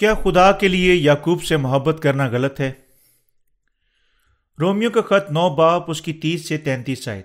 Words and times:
کیا 0.00 0.14
خدا 0.14 0.52
کے 0.52 0.68
لیے 0.68 0.94
یعقوب 0.94 1.42
سے 1.42 1.56
محبت 1.56 2.02
کرنا 2.02 2.26
غلط 2.26 2.60
ہے؟ 2.60 2.72
رومیو 4.60 4.90
کا 4.90 5.00
خط 5.00 5.30
نو 5.30 5.54
باپ، 5.54 5.90
اس 5.90 6.02
کی 6.02 6.12
تیس 6.12 6.48
سے 6.48 6.58
تینتیس 6.58 7.02
شاید 7.02 7.24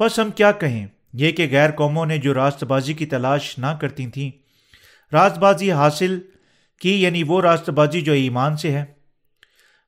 بس 0.00 0.18
ہم 0.18 0.30
کیا 0.30 0.52
کہیں؟ 0.52 0.86
یہ 1.12 1.32
کہ 1.32 1.48
غیر 1.50 1.70
قوموں 1.70 2.06
نے 2.06 2.18
جو 2.18 2.34
راست 2.34 2.64
بازی 2.64 2.94
کی 2.94 3.06
تلاش 3.06 3.58
نہ 3.58 3.66
کرتی 3.80 4.06
تھیں، 4.06 4.30
راست 5.12 5.38
بازی 5.38 5.72
حاصل 5.72 6.20
کی 6.80 7.02
یعنی 7.02 7.22
وہ 7.22 7.40
راست 7.40 7.70
بازی 7.70 8.00
جو 8.00 8.12
ایمان 8.12 8.56
سے 8.56 8.72
ہے۔ 8.72 8.84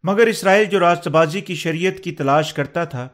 مگر 0.03 0.27
اسرائیل 0.27 0.65
جو 0.65 0.81
راست 0.81 1.09
بازی 1.09 1.41
کی 1.41 1.55
شریعت 1.55 2.05
کی 2.05 2.13
تلاش 2.13 2.53
کرتا 2.53 2.85
تھا 2.85 3.09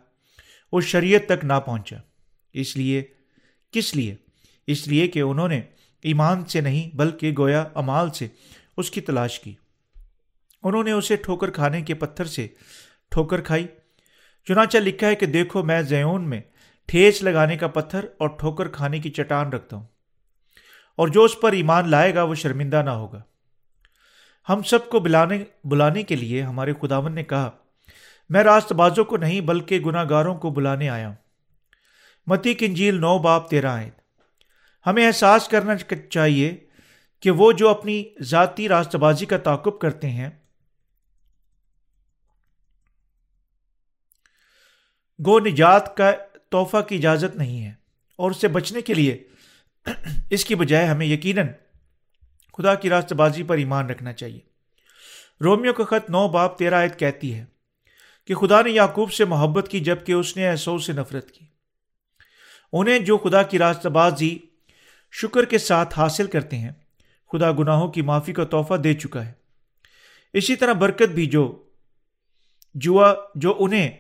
اس 0.72 0.84
شریعت 0.84 1.28
تک 1.28 1.44
نہ 1.44 1.60
پہنچا۔ 1.66 1.96
اس 2.52 2.76
لیے، 2.76 3.02
کس 3.72 3.96
لیے؟ 3.96 4.14
اس 4.66 4.88
لیے 4.88 5.08
کہ 5.08 5.20
انہوں 5.20 5.48
نے 5.48 5.60
ایمان 6.02 6.44
سے 6.44 6.60
نہیں 6.60 6.96
بلکہ 6.96 7.34
گویا 7.38 7.64
امال 7.74 8.10
سے 8.10 8.28
اس 8.76 8.90
کی 8.90 9.00
تلاش 9.00 9.40
کی۔ 9.40 9.54
انہوں 10.62 10.84
نے 10.84 10.92
اسے 10.92 11.16
ٹھوکر 11.16 11.50
کھانے 11.50 11.82
کے 11.82 11.94
پتھر 11.94 12.24
سے 12.24 12.48
ٹھوکر 13.10 13.40
کھائی۔ 13.40 13.66
چنانچہ 14.48 14.78
لکھا 14.78 15.06
ہے 15.06 15.14
کہ 15.14 15.26
دیکھو 15.26 15.62
میں 15.62 15.82
زیون 15.82 16.30
میں 16.30 16.40
ٹھیس 16.86 17.22
لگانے 17.22 17.56
کا 17.56 17.68
پتھر 17.68 18.04
اور 18.18 18.28
ٹھوکر 18.28 18.68
کھانے 18.68 18.98
کی 18.98 19.10
چٹان 19.10 19.52
رکھتا 19.52 19.76
ہوں۔ 19.76 19.84
اور 20.96 21.08
جو 21.08 21.24
اس 21.24 21.40
پر 21.40 21.52
ایمان 21.52 21.88
لائے 21.88 22.14
گا 22.14 22.22
وہ 22.22 22.34
شرمندہ 22.34 22.82
نہ 22.82 22.90
ہوگا۔ 22.90 23.22
ہم 24.48 24.62
سب 24.62 24.88
کو 24.88 25.00
بلانے 25.00 25.44
بلانے 25.64 26.02
کے 26.02 26.16
لیے 26.16 26.42
ہمارے 26.42 26.72
خداون 26.80 27.12
نے 27.12 27.24
کہا، 27.24 27.50
میں 28.28 28.42
راست 28.42 28.72
بازوں 28.72 29.04
کو 29.04 29.16
نہیں 29.16 29.40
بلکہ 29.40 29.80
گناہ 29.80 30.04
گاروں 30.10 30.34
کو 30.34 30.50
بلانے 30.50 30.88
آیا 30.88 31.08
ہوں۔ 31.08 31.14
متی 32.26 32.54
کنجیل 32.54 33.00
نو 33.00 33.18
باپ 33.18 33.50
تیرہ 33.50 33.66
آئے 33.66 33.90
ہمیں 34.88 35.06
احساس 35.06 35.48
کرنا 35.48 35.76
چاہیے 36.10 36.56
کہ 37.20 37.30
وہ 37.30 37.52
جو 37.52 37.68
اپنی 37.68 38.04
ذاتی 38.22 38.68
راست 38.68 38.96
بازی 38.96 39.26
کا 39.26 39.38
تعقب 39.38 39.78
کرتے 39.78 40.10
ہیں 40.10 40.30
گو 45.26 45.40
نجات 45.40 45.96
کا 45.96 46.10
تحفہ 46.50 46.80
کی 46.80 46.96
اجازت 46.96 47.36
نہیں 47.36 47.64
ہے 47.64 47.72
اور 48.16 48.30
اس 48.30 48.36
سے 48.36 48.48
بچنے 48.48 48.80
کے 48.80 48.94
لیے 48.94 49.24
اس 50.30 50.44
کی 50.44 50.54
بجائے 50.54 50.86
ہمیں 50.86 51.06
یقیناً 51.06 51.46
خدا 52.58 52.74
کی 52.74 52.90
راست 52.90 53.12
بازی 53.12 53.42
پر 53.42 53.56
ایمان 53.56 53.90
رکھنا 53.90 54.12
چاہیے۔ 54.12 54.40
رومیو 55.40 55.72
کا 55.72 55.84
خط 55.84 56.10
نو 56.10 56.28
باپ 56.28 56.58
تیرہ 56.58 56.82
عید 56.82 56.98
کہتی 56.98 57.34
ہے 57.34 57.44
کہ 58.26 58.34
خدا 58.34 58.62
نے 58.62 58.70
یعقوب 58.70 59.12
سے 59.12 59.24
محبت 59.24 59.68
کی 59.68 59.80
جبکہ 59.80 60.12
اس 60.12 60.36
نے 60.36 60.48
ایسو 60.48 60.78
سے 60.78 60.92
نفرت 60.92 61.30
کی۔ 61.30 61.46
انہیں 62.72 62.98
جو 62.98 63.18
خدا 63.18 63.42
کی 63.42 63.58
راست 63.58 63.86
بازی 63.86 64.38
شکر 65.10 65.44
کے 65.44 65.58
ساتھ 65.58 65.98
حاصل 65.98 66.26
کرتے 66.26 66.58
ہیں۔ 66.58 66.70
خدا 67.32 67.52
گناہوں 67.52 67.88
کی 67.88 68.02
معافی 68.02 68.32
کا 68.32 68.44
تحفہ 68.44 68.74
دے 68.74 68.94
چکا 68.94 69.26
ہے۔ 69.26 69.32
اسی 70.32 70.56
طرح 70.56 70.72
برکت 70.72 71.08
بھی 71.08 71.26
جو 71.26 71.64
جوا، 72.74 73.14
جو 73.34 73.56
انہیں 73.58 73.90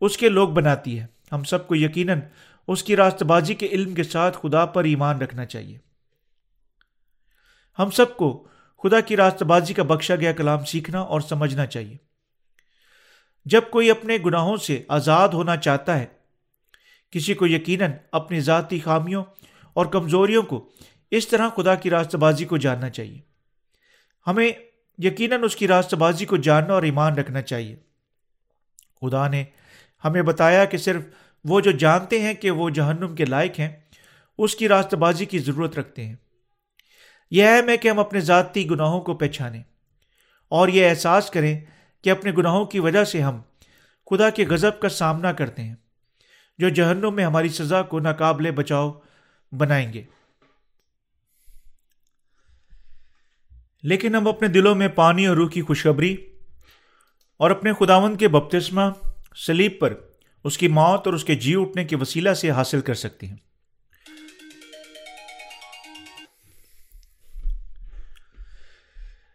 اس 0.00 0.16
کے 0.16 0.28
لوگ 0.28 0.48
بناتی 0.48 1.00
ہے۔ 1.00 1.06
ہم 1.32 1.44
سب 1.44 1.68
کو 1.68 1.74
یقیناً 1.76 2.20
اس 2.68 2.82
کی 2.82 2.96
راست 2.96 3.22
بازی 3.22 3.54
کے 3.54 3.66
علم 3.66 3.94
کے 3.94 4.02
ساتھ 4.02 4.38
خدا 4.42 4.66
پر 4.66 4.84
ایمان 4.84 5.20
رکھنا 5.20 5.44
چاہیے۔ 5.44 5.78
ہم 7.78 7.90
سب 7.90 8.16
کو 8.16 8.48
خدا 8.82 9.00
کی 9.00 9.16
راست 9.16 9.42
بازی 9.42 9.74
کا 9.74 9.82
بخشا 9.82 10.16
گیا 10.16 10.32
کلام 10.32 10.64
سیکھنا 10.64 11.00
اور 11.00 11.20
سمجھنا 11.20 11.66
چاہیے۔ 11.66 11.96
جب 13.44 13.60
کوئی 13.70 13.90
اپنے 13.90 14.18
گناہوں 14.26 14.56
سے 14.56 14.82
آزاد 14.88 15.28
ہونا 15.28 15.56
چاہتا 15.56 15.98
ہے، 15.98 16.06
کسی 17.10 17.34
کو 17.34 17.46
یقیناً 17.46 17.92
اپنی 18.12 18.40
ذاتی 18.40 18.80
خامیوں 18.80 19.24
اور 19.78 19.86
کمزوریوں 19.86 20.42
کو 20.42 20.68
اس 21.10 21.28
طرح 21.28 21.48
خدا 21.56 21.74
کی 21.74 21.90
راست 21.90 22.14
بازی 22.14 22.44
کو 22.44 22.56
جاننا 22.56 22.90
چاہیے۔ 22.90 23.20
ہمیں 24.26 24.52
یقیناً 24.98 25.44
اس 25.44 25.56
کی 25.56 25.68
راست 25.68 25.94
بازی 25.94 26.24
کو 26.24 26.36
جاننا 26.36 26.74
اور 26.74 26.82
ایمان 26.82 27.14
رکھنا 27.14 27.42
چاہیے۔ 27.42 27.76
خدا 29.00 29.28
نے 29.28 29.44
ہمیں 30.04 30.22
بتایا 30.22 30.64
کہ 30.64 30.78
صرف 30.78 31.02
وہ 31.44 31.60
جو 31.60 31.70
جانتے 31.70 32.20
ہیں 32.20 32.34
کہ 32.34 32.50
وہ 32.50 32.70
جہنم 32.70 33.14
کے 33.14 33.24
لائق 33.24 33.60
ہیں، 33.60 33.76
اس 34.38 34.54
کی 34.54 34.68
راست 34.68 34.94
بازی 34.94 35.24
کی 35.24 35.38
ضرورت 35.38 35.78
رکھتے 35.78 36.04
ہیں۔ 36.04 36.16
یہ 37.30 37.44
اہم 37.44 37.68
ہے 37.68 37.76
کہ 37.76 37.88
ہم 37.88 37.98
اپنے 37.98 38.20
ذاتی 38.20 38.70
گناہوں 38.70 39.00
کو 39.00 39.14
پہچانیں 39.14 39.62
اور 40.48 40.68
یہ 40.68 40.90
احساس 40.90 41.30
کریں 41.30 41.60
کہ 42.02 42.10
اپنے 42.10 42.32
گناہوں 42.38 42.64
کی 42.64 42.80
وجہ 42.80 43.04
سے 43.04 43.22
ہم 43.22 43.40
خدا 44.10 44.30
کے 44.30 44.46
غضب 44.46 44.80
کا 44.80 44.88
سامنا 44.88 45.32
کرتے 45.32 45.62
ہیں۔ 45.62 45.74
جو 46.58 46.68
جہنم 46.68 47.14
میں 47.14 47.24
ہماری 47.24 47.48
سزا 47.48 47.82
کو 47.82 48.00
ناقابل 48.00 48.50
بچاؤ 48.50 48.92
بنائیں 49.52 49.92
گے۔ 49.92 50.02
لیکن 53.82 54.14
ہم 54.14 54.28
اپنے 54.28 54.48
دلوں 54.48 54.74
میں 54.74 54.88
پانی 54.88 55.26
اور 55.26 55.36
روح 55.36 55.48
کی 55.48 55.62
خوشخبری 55.62 56.16
اور 57.36 57.50
اپنے 57.50 57.72
خداون 57.72 58.16
کے 58.16 58.28
بپتسمہ 58.28 58.82
سلیب 59.36 59.72
پر 59.80 59.94
اس 60.44 60.58
کی 60.58 60.68
موت 60.68 61.06
اور 61.06 61.14
اس 61.14 61.24
کے 61.24 61.34
جی 61.34 61.54
اٹھنے 61.56 61.84
کے 61.84 61.96
وسیلہ 61.96 62.34
سے 62.34 62.50
حاصل 62.50 62.80
کر 62.80 62.94
سکتے 62.94 63.26
ہیں۔ 63.26 63.36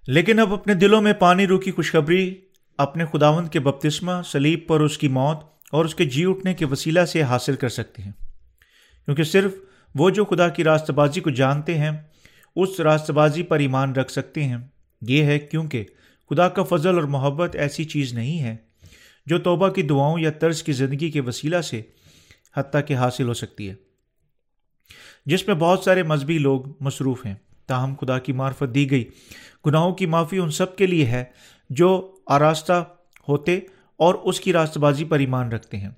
لیکن 0.08 0.40
اب 0.40 0.54
اپنے 0.54 0.74
دلوں 0.74 1.02
میں 1.02 1.14
پانی، 1.14 1.48
روح 1.48 1.60
کی 1.60 1.72
خوشخبری، 1.72 2.42
اپنے 2.78 3.06
خداون 3.06 3.48
کے 3.48 3.60
بپتسمہ 3.60 4.12
سلیب 4.26 4.68
پر 4.68 4.80
اس 4.80 4.98
کی 4.98 5.08
موت 5.08 5.38
اور 5.72 5.86
اس 5.86 5.96
کے 5.96 6.06
جی 6.06 6.26
اٹھنے 6.26 6.54
کے 6.54 6.66
وسیلہ 6.66 7.06
سے 7.06 7.24
حاصل 7.24 7.56
کر 7.56 7.70
سکتے 7.70 8.02
ہیں۔ 8.02 8.12
کیونکہ 9.06 9.24
صرف 9.24 9.54
وہ 9.96 10.10
جو 10.10 10.26
خدا 10.26 10.50
کی 10.50 10.64
راست 10.64 10.92
بازی 10.92 11.22
کو 11.22 11.30
جانتے 11.30 11.78
ہیں، 11.78 11.92
اس 12.56 12.80
راست 12.80 13.12
بازی 13.12 13.44
پر 13.44 13.60
ایمان 13.60 13.94
رکھ 13.94 14.12
سکتے 14.12 14.44
ہیں۔ 14.44 14.58
یہ 15.02 15.24
ہے 15.24 15.40
کیونکہ 15.40 15.84
خدا 16.30 16.50
کا 16.50 16.64
فضل 16.64 16.96
اور 16.96 17.04
محبت 17.04 17.56
ایسی 17.56 17.84
چیز 17.84 18.14
نہیں 18.14 18.44
ہے 18.44 18.56
جو 19.26 19.40
توبہ 19.40 19.70
کی 19.70 19.82
دعاؤں 19.82 20.20
یا 20.20 20.32
طرز 20.32 20.64
کی 20.64 20.72
زندگی 20.72 21.12
کے 21.12 21.22
وسیلہ 21.22 21.62
سے 21.62 21.82
حتیٰ 22.56 22.82
کہ 22.88 22.94
حاصل 22.94 23.28
ہو 23.28 23.34
سکتی 23.34 23.70
ہے۔ 23.70 23.76
جس 25.26 25.48
میں 25.48 25.56
بہت 25.56 25.80
سارے 25.80 26.04
مذہبی 26.04 26.38
لوگ 26.38 26.62
مصروف 26.80 27.26
ہیں۔ 27.26 27.36
تاہم 27.68 27.94
خدا 28.02 28.20
کی 28.20 28.34
معرفت 28.34 28.76
دی 28.76 28.92
گئی 28.92 29.10
گناہوں 29.66 29.94
کی 29.94 30.06
معافی 30.06 30.38
ان 30.38 30.52
سب 30.52 30.76
کے 30.76 30.88
لیے 30.88 31.06
ہے 31.06 31.24
جو 31.70 32.16
آراستہ 32.28 32.86
ہوتے 33.28 33.60
اور 33.98 34.16
اس 34.16 34.40
کی 34.40 34.54
راست 34.54 34.78
بازی 34.78 35.04
پر 35.04 35.20
ایمان 35.20 35.52
رکھتے 35.52 35.78
ہیں۔ 35.78 35.90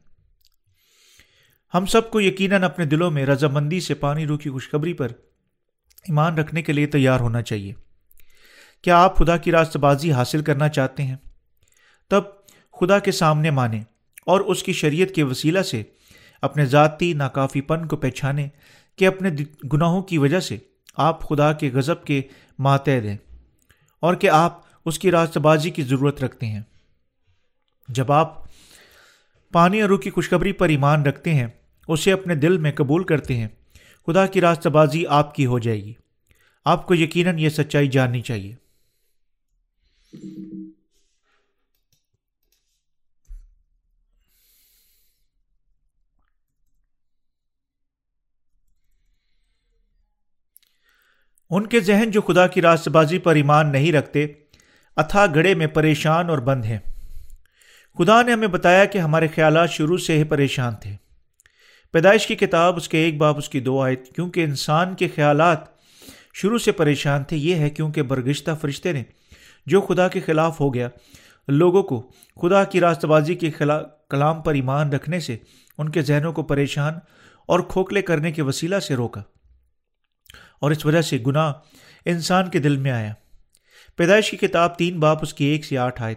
ہم 1.73 1.85
سب 1.85 2.11
کو 2.11 2.21
یقیناً 2.21 2.63
اپنے 2.63 2.85
دلوں 2.85 3.11
میں 3.11 3.25
رضامندی 3.25 3.79
سے 3.79 3.93
پانی 3.93 4.27
روح 4.27 4.37
کی 4.37 4.49
خوشخبری 4.49 4.93
پر 4.93 5.07
ایمان 6.03 6.37
رکھنے 6.37 6.61
کے 6.61 6.73
لیے 6.73 6.87
تیار 6.87 7.19
ہونا 7.19 7.41
چاہیے۔ 7.41 7.73
کیا 8.81 9.03
آپ 9.03 9.17
خدا 9.17 9.37
کی 9.37 9.51
راست 9.51 9.77
بازی 9.77 10.11
حاصل 10.11 10.41
کرنا 10.41 10.69
چاہتے 10.69 11.03
ہیں؟ 11.03 11.15
تب 12.09 12.21
خدا 12.79 12.99
کے 12.99 13.11
سامنے 13.11 13.51
مانیں 13.51 13.83
اور 14.25 14.39
اس 14.39 14.63
کی 14.63 14.73
شریعت 14.73 15.09
کے 15.09 15.23
وسیلہ 15.23 15.61
سے 15.61 15.83
اپنے 16.41 16.65
ذاتی 16.65 17.13
ناکافی 17.13 17.61
پن 17.61 17.85
کو 17.85 17.97
پہچانیں 17.97 18.49
کہ 18.95 19.07
اپنے 19.07 19.29
گناہوں 19.73 20.01
کی 20.01 20.17
وجہ 20.17 20.39
سے 20.39 20.57
آپ 20.95 21.21
خدا 21.21 21.53
کے 21.53 21.69
غضب 21.73 22.03
کے 22.03 22.21
ماتحد 22.59 23.05
ہیں 23.05 23.17
اور 23.99 24.15
کہ 24.15 24.29
آپ 24.29 24.61
اس 24.85 24.99
کی 24.99 25.11
راست 25.11 25.37
بازی 25.37 25.69
کی 25.69 25.81
ضرورت 25.81 26.23
رکھتے 26.23 26.45
ہیں۔ 26.45 26.61
جب 27.87 28.11
آپ 28.11 28.44
پانی 29.55 29.81
اور 29.81 29.89
روح 29.89 29.99
کی 29.99 30.09
خوشخبری 30.09 30.51
پر 30.51 30.69
ایمان 30.69 31.03
رکھتے 31.03 31.33
ہیں، 31.33 31.47
اسے 31.87 32.11
اپنے 32.11 32.35
دل 32.35 32.57
میں 32.57 32.71
قبول 32.71 33.03
کرتے 33.03 33.35
ہیں۔ 33.35 33.47
خدا 34.07 34.25
کی 34.25 34.41
راست 34.41 34.67
بازی 34.67 35.07
آپ 35.07 35.35
کی 35.35 35.45
ہو 35.45 35.59
جائے 35.59 35.83
گی۔ 35.83 35.93
آپ 36.65 36.87
کو 36.87 36.95
یقیناً 36.95 37.39
یہ 37.39 37.49
سچائی 37.49 37.87
جاننی 37.87 38.21
چاہیے۔ 38.21 38.55
ان 51.49 51.67
کے 51.67 51.79
ذہن 51.79 52.11
جو 52.11 52.21
خدا 52.21 52.47
کی 52.47 52.61
راست 52.61 52.87
بازی 52.87 53.19
پر 53.19 53.35
ایمان 53.35 53.71
نہیں 53.71 53.91
رکھتے، 53.91 54.27
اتھا 54.95 55.25
گڑے 55.25 55.55
میں 55.55 55.67
پریشان 55.67 56.29
اور 56.29 56.37
بند 56.37 56.65
ہیں۔ 56.65 56.94
خدا 57.97 58.21
نے 58.21 58.33
ہمیں 58.33 58.47
بتایا 58.47 58.85
کہ 58.85 58.97
ہمارے 58.97 59.27
خیالات 59.27 59.69
شروع 59.69 59.97
سے 59.97 60.17
ہی 60.17 60.23
پریشان 60.23 60.75
تھے۔ 60.75 60.95
پیدائش 61.91 62.27
کی 62.27 62.35
کتاب 62.35 62.75
اس 62.75 62.89
کے 62.89 62.97
ایک 62.97 63.17
باپ 63.17 63.37
اس 63.37 63.49
کی 63.49 63.59
دو 63.59 63.81
آئے 63.81 63.95
کیونکہ 63.95 64.43
انسان 64.43 64.95
کے 64.95 65.07
خیالات 65.15 65.57
شروع 66.33 66.57
سے 66.57 66.71
پریشان 66.71 67.23
تھے، 67.23 67.37
یہ 67.37 67.55
ہے 67.55 67.69
کیونکہ 67.69 68.01
برگشتہ 68.01 68.51
فرشتے 68.61 68.91
نے 68.91 69.03
جو 69.65 69.81
خدا 69.81 70.07
کے 70.07 70.19
خلاف 70.19 70.59
ہو 70.59 70.73
گیا، 70.73 70.89
لوگوں 71.47 71.83
کو 71.83 72.11
خدا 72.41 72.63
کی 72.63 72.79
راست 72.79 73.05
بازی 73.05 73.35
کے 73.35 73.51
خلا، 73.51 73.81
کلام 74.09 74.41
پر 74.41 74.53
ایمان 74.53 74.93
رکھنے 74.93 75.19
سے 75.19 75.37
ان 75.77 75.89
کے 75.89 76.01
ذہنوں 76.01 76.33
کو 76.33 76.43
پریشان 76.43 76.93
اور 77.45 77.59
کھوکھلے 77.59 78.01
کرنے 78.01 78.31
کے 78.31 78.41
وسیلہ 78.41 78.79
سے 78.79 78.95
روکا۔ 78.95 79.21
اور 80.61 80.71
اس 80.71 80.85
وجہ 80.85 81.01
سے 81.01 81.17
گناہ 81.27 81.53
انسان 82.05 82.49
کے 82.49 82.59
دل 82.59 82.77
میں 82.77 82.91
آیا۔ 82.91 83.13
پیدائش 83.95 84.31
کی 84.31 84.37
کتاب 84.37 84.77
تین 84.77 84.99
باپ 84.99 85.17
اس 85.21 85.33
کی 85.33 85.45
ایک 85.45 85.65
سے 85.65 85.77
آٹھ 85.77 86.01
آئے 86.01 86.15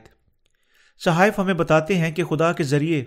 صحائف 0.99 1.39
ہمیں 1.39 1.55
بتاتے 1.55 1.99
ہیں 1.99 2.11
کہ 2.11 2.25
خدا 2.25 2.53
کے 2.53 2.63
ذریعے 2.63 3.05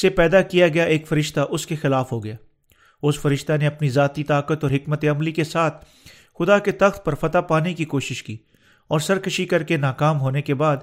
سے 0.00 0.10
پیدا 0.10 0.42
کیا 0.42 0.68
گیا 0.68 0.84
ایک 0.84 1.06
فرشتہ 1.06 1.40
اس 1.50 1.66
کے 1.66 1.76
خلاف 1.76 2.12
ہو 2.12 2.24
گیا۔ 2.24 2.36
اس 3.02 3.18
فرشتہ 3.18 3.52
نے 3.60 3.66
اپنی 3.66 3.88
ذاتی 3.88 4.24
طاقت 4.24 4.64
اور 4.64 4.70
حکمت 4.70 5.04
عملی 5.04 5.32
کے 5.32 5.44
ساتھ 5.44 5.84
خدا 6.38 6.58
کے 6.58 6.72
تخت 6.72 7.04
پر 7.04 7.14
فتح 7.14 7.38
پانے 7.38 7.74
کی 7.74 7.84
کوشش 7.84 8.22
کی 8.22 8.36
اور 8.88 9.00
سرکشی 9.00 9.46
کر 9.46 9.62
کے 9.62 9.76
ناکام 9.76 10.20
ہونے 10.20 10.42
کے 10.42 10.54
بعد 10.54 10.76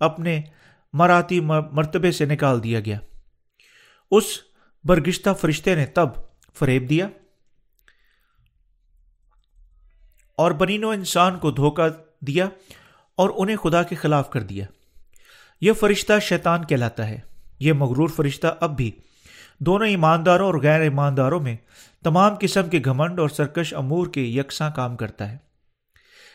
اپنے 0.00 0.42
مراتی 0.92 1.40
مرتبے 1.40 2.12
سے 2.12 2.24
نکال 2.24 2.62
دیا 2.62 2.80
گیا۔ 2.80 2.98
اس 4.10 4.24
برگشتہ 4.84 5.30
فرشتے 5.40 5.74
نے 5.74 5.86
تب 5.86 6.08
فریب 6.54 6.88
دیا 6.90 7.08
اور 10.36 10.50
بنینو 10.50 10.90
انسان 10.90 11.38
کو 11.38 11.50
دھوکہ 11.50 11.88
دیا 12.20 12.48
اور 13.16 13.30
انہیں 13.36 13.56
خدا 13.56 13.82
کے 13.82 13.94
خلاف 13.94 14.30
کر 14.30 14.42
دیا۔ 14.42 14.66
یہ 15.60 15.72
فرشتہ 15.72 16.12
شیطان 16.22 16.64
کہلاتا 16.64 17.08
ہے۔ 17.08 17.20
یہ 17.58 17.72
مغرور 17.72 18.08
فرشتہ 18.08 18.46
اب 18.60 18.76
بھی 18.76 18.90
دونوں 19.58 19.86
ایمانداروں 19.86 20.46
اور 20.46 20.54
غیر 20.54 20.80
ایمانداروں 20.80 21.40
میں 21.40 21.56
تمام 22.04 22.34
قسم 22.40 22.68
کے 22.68 22.80
گھمنڈ 22.84 23.20
اور 23.20 23.28
سرکش 23.28 23.74
امور 23.74 24.06
کے 24.06 24.22
یکساں 24.22 24.70
کام 24.76 24.96
کرتا 24.96 25.32
ہے۔ 25.32 25.36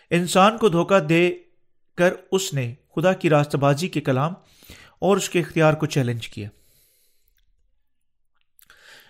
انسان 0.10 0.58
کو 0.58 0.70
دھوکہ 0.70 1.00
دے 1.00 1.32
کر 1.98 2.14
اس 2.32 2.54
نے 2.54 2.74
خدا 2.96 3.14
کی 3.14 3.30
راستہ 3.30 3.58
بازی 3.58 3.88
کے 3.88 4.02
کلام 4.02 4.34
اور 5.00 5.18
اس 5.18 5.30
کے 5.30 5.40
اختیار 5.40 5.74
کو 5.74 5.86
چیلنج 5.86 6.28
کیا۔ 6.28 6.50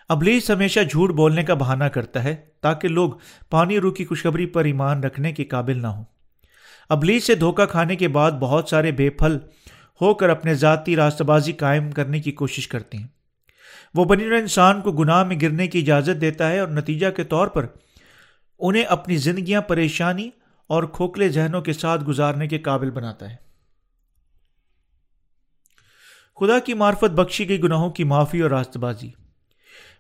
ابلیس 0.10 0.52
ہمیشہ 0.52 0.80
جھوٹ 0.80 1.10
بولنے 1.10 1.44
کا 1.44 1.54
بہانہ 1.54 1.84
کرتا 1.84 2.24
ہے 2.24 2.36
تاکہ 2.62 2.88
لوگ 2.88 3.12
پانی 3.50 3.80
روح 3.80 3.94
کی 3.94 4.06
خوشخبری 4.06 4.46
پر 4.46 4.66
ایمان 4.66 5.04
رکھنے 5.04 5.32
کے 5.32 5.44
قابل 5.44 5.82
نہ 5.82 5.88
ہوں۔ 5.88 6.04
ابلیس 6.90 7.24
سے 7.24 7.36
دھوکہ 7.36 7.66
کھانے 7.66 7.96
کے 7.96 8.08
بعد 8.08 8.32
بہت 8.32 8.70
سارے 8.70 8.92
بے 8.92 9.10
پھل 9.10 9.38
ہو 10.02 10.14
کر 10.14 10.30
اپنے 10.30 10.54
ذاتی 10.54 10.96
راستہ 10.96 11.24
بازی 11.24 11.54
قائم 11.54 11.92
کرنے 11.92 12.20
کی 12.20 12.32
کوشش 12.32 12.68
کرتے 12.68 12.98
ہیں۔ 12.98 13.08
وہ 13.94 14.06
بنی 14.06 14.24
انسان 14.24 14.82
کو 14.82 14.92
گناہ 14.92 15.24
میں 15.24 15.40
گرنے 15.42 15.68
کی 15.68 15.80
اجازت 15.80 16.22
دیتا 16.22 16.52
ہے 16.52 16.60
اور 16.60 16.68
نتیجہ 16.68 17.10
کے 17.10 17.24
طور 17.24 17.48
پر 17.48 17.66
انہیں 18.60 18.84
اپنی 18.84 19.18
زندگیاں 19.18 19.62
پریشانی 19.62 20.30
اور 20.68 20.84
کھوکھلے 20.84 21.30
ذہنوں 21.30 21.62
کے 21.62 21.74
ساتھ 21.74 22.04
گزارنے 22.04 22.48
کے 22.48 22.60
قابل 22.60 22.92
بناتا 22.92 23.30
ہے۔ 23.30 23.36
خدا 26.40 26.60
کی 26.60 26.74
معرفت 26.74 27.12
بخشی 27.12 27.50
گئی 27.50 27.64
گناہوں 27.64 27.90
کی 27.90 28.04
معافی 28.04 28.42
اور 28.42 28.52
راست 28.52 28.78
بازی 28.78 29.10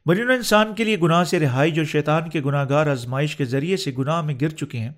بنی 0.05 0.21
انسان 0.21 0.75
کے 0.75 0.83
لیے 0.83 0.99
گناہ 0.99 1.23
سے 1.23 1.39
رہائی 1.39 1.71
جو 1.71 1.83
شیطان 1.83 2.29
کے 2.29 2.41
گناہ 2.41 2.65
گار 2.69 2.87
آزمائش 2.87 3.35
کے 3.35 3.45
ذریعے 3.45 3.77
سے 3.77 3.91
گناہ 3.97 4.21
میں 4.21 4.35
گر 4.41 4.49
چکے 4.49 4.79
ہیں، 4.79 4.91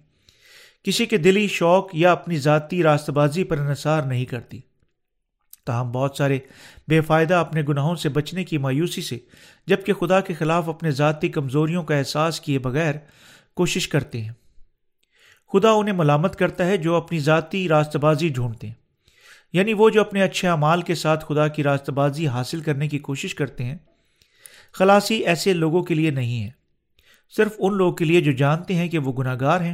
کسی 0.84 1.06
کے 1.06 1.18
دلی 1.18 1.48
شوق 1.48 1.90
یا 1.94 2.12
اپنی 2.12 2.38
ذاتی 2.38 2.84
راست 2.84 3.10
بازی 3.10 3.44
پر 3.44 3.58
انحصار 3.58 4.02
نہیں 4.02 4.26
کرتی۔ 4.26 4.62
تاہم 5.66 5.92
بہت 5.92 6.16
سارے 6.18 6.40
بے 6.88 7.02
فائدہ 7.02 7.34
اپنے 7.34 7.62
گناہوں 7.70 7.96
سے 7.96 8.10
بچنے 8.10 8.44
کی 8.44 8.58
مایوسی 8.58 9.02
سے، 9.02 9.18
جبکہ 9.68 9.94
خدا 9.94 10.20
کے 10.20 10.34
خلاف 10.34 10.70
اپنے 10.70 10.92
ذاتی 10.92 11.30
کمزوریوں 11.30 11.84
کا 11.84 11.96
احساس 11.96 12.42
کیے 12.42 12.60
بغیر 12.60 12.96
کوشش 13.54 13.88
کرتے 13.88 14.22
ہیں۔ 14.22 14.32
خدا 15.54 15.72
انہیں 15.72 15.96
ملامت 15.96 16.36
کرتا 16.36 16.66
ہے 16.66 16.78
جو 16.78 16.96
اپنی 16.96 17.20
ذاتی 17.20 17.70
راست 17.70 17.96
بازی 17.96 18.30
ڈھونڈتے 18.30 18.68
ہیں۔ 18.68 18.74
یعنی 19.54 19.74
وہ 19.74 19.90
جو 19.90 20.02
اپنے 20.02 20.22
اچھے 20.22 20.48
اعمال 20.48 20.82
کے 20.82 20.96
ساتھ 20.96 21.26
خدا 21.28 21.48
کی 21.48 21.64
راست 21.64 21.90
بازی 21.90 22.28
حاصل 22.28 22.62
کرنے 22.62 22.88
کی 22.88 23.00
کوشش 23.00 23.36
کرتے 23.36 23.64
ہیں، 23.64 23.78
خلاصی 24.74 25.16
ایسے 25.16 25.54
لوگوں 25.54 25.84
کے 25.84 25.96
لیے 25.96 26.12
نہیں 26.12 26.44
ہے۔ 26.44 26.50
صرف 27.30 27.52
ان 27.58 27.78
لوگوں 27.78 27.92
کے 27.92 28.06
لیے 28.06 28.22
جو 28.22 28.32
جانتے 28.32 28.76
ہیں 28.76 28.88
کہ 28.88 29.00
وہ 29.00 29.14
گناہ 29.14 29.36
گار 29.42 29.62
ہیں 29.62 29.74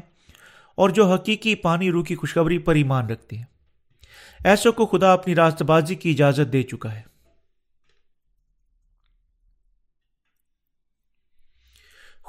اور 0.76 0.90
جو 0.90 1.14
حقیقی 1.14 1.56
پانی 1.56 1.92
روح 1.92 2.04
کی 2.04 2.16
خوشخبری 2.16 2.58
پر 2.58 2.76
ایمان 2.76 3.10
رکھتے 3.10 3.38
ہیں۔ 3.38 3.46
ایسوں 4.46 4.72
کو 4.72 4.86
خدا 4.86 5.14
اپنی 5.14 5.36
راست 5.36 5.62
بازی 5.62 5.96
کی 5.96 6.12
اجازت 6.12 6.54
دے 6.54 6.64
چکا 6.64 6.96
ہے۔ 6.96 7.02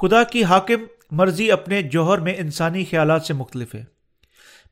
خدا 0.02 0.24
کی 0.24 0.44
حاکم 0.44 0.84
مرضی 1.10 1.50
اپنے 1.50 1.82
جوہر 1.82 2.18
میں 2.18 2.34
انسانی 2.36 2.84
خیالات 2.84 3.22
سے 3.22 3.34
مختلف 3.34 3.74
ہے۔ 3.74 3.84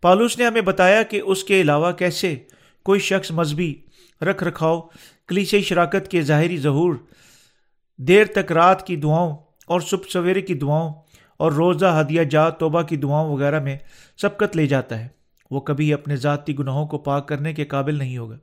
پالوس 0.00 0.38
نے 0.38 0.46
ہمیں 0.46 0.60
بتایا 0.60 1.02
کہ 1.02 1.20
اس 1.24 1.44
کے 1.44 1.60
علاوہ 1.60 1.92
کیسے 1.92 2.36
کوئی 2.84 3.00
شخص 3.00 3.30
مذہبی 3.30 3.74
رکھ 4.22 4.44
رکھاؤ 4.44 4.80
کلیسی 5.28 5.62
شراکت 5.62 6.10
کے 6.10 6.22
ظاہری 6.22 6.56
ظہور، 6.56 6.94
دیر 7.96 8.24
تک 8.24 8.52
رات 8.52 8.86
کی 8.86 8.96
دعاؤں 8.96 9.36
اور 9.66 9.80
صبح 9.80 10.10
سویرے 10.12 10.40
کی 10.40 10.54
دعاؤں 10.54 10.94
اور 11.36 11.52
روزہ، 11.52 12.00
ہدیہ، 12.00 12.22
جات، 12.22 12.60
توبہ 12.60 12.82
کی 12.82 12.96
دعاؤں 12.96 13.32
وغیرہ 13.32 13.60
میں 13.60 13.78
سبقت 14.16 14.56
لے 14.56 14.66
جاتا 14.66 14.98
ہے۔ 14.98 15.17
وہ 15.50 15.60
کبھی 15.60 15.94
اپنے 15.94 16.16
ذاتی 16.16 16.58
گناہوں 16.58 16.86
کو 16.86 16.98
پاک 16.98 17.28
کرنے 17.28 17.54
کے 17.54 17.64
قابل 17.64 17.98
نہیں 17.98 18.18
ہوگا۔ 18.18 18.36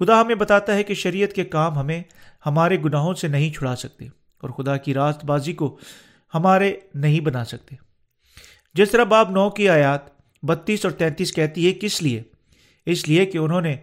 خدا 0.00 0.20
ہمیں 0.20 0.34
بتاتا 0.34 0.74
ہے 0.74 0.84
کہ 0.84 0.94
شریعت 0.94 1.32
کے 1.32 1.44
کام 1.44 1.78
ہمیں 1.78 2.02
ہمارے 2.46 2.78
گناہوں 2.84 3.14
سے 3.14 3.28
نہیں 3.28 3.52
چھڑا 3.52 3.76
سکتے 3.76 4.06
اور 4.40 4.50
خدا 4.50 4.76
کی 4.76 4.94
راست 4.94 5.24
بازی 5.24 5.52
کو 5.52 5.78
ہمارے 6.34 6.76
نہیں 6.94 7.20
بنا 7.20 7.44
سکتے۔ 7.44 7.76
جس 8.74 8.90
طرح 8.90 9.04
باب 9.04 9.30
نو 9.30 9.50
کی 9.50 9.68
آیات 9.68 10.00
بتیس 10.42 10.84
اور 10.84 10.92
تینتیس 10.92 11.32
کہتی 11.32 11.66
ہے، 11.66 11.72
کس 11.72 12.02
لیے؟ 12.02 12.22
اس 12.86 13.08
لیے 13.08 13.26
کہ 13.26 13.38
انہوں 13.38 13.60
نے 13.60 13.76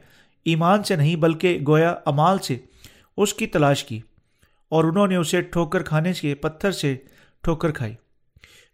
ایمان 0.45 0.83
سے 0.83 0.95
نہیں 0.95 1.15
بلکہ 1.15 1.59
گویا 1.67 1.95
امال 2.05 2.37
سے 2.39 2.57
اس 3.17 3.33
کی 3.33 3.47
تلاش 3.47 3.83
کی 3.83 3.99
اور 4.69 4.83
انہوں 4.83 5.07
نے 5.07 5.15
اسے 5.15 5.41
ٹھوکر 5.41 5.83
کھانے 5.83 6.13
کے 6.13 6.35
پتھر 6.35 6.71
سے 6.71 6.95
ٹھوکر 7.43 7.71
کھائی۔ 7.71 7.93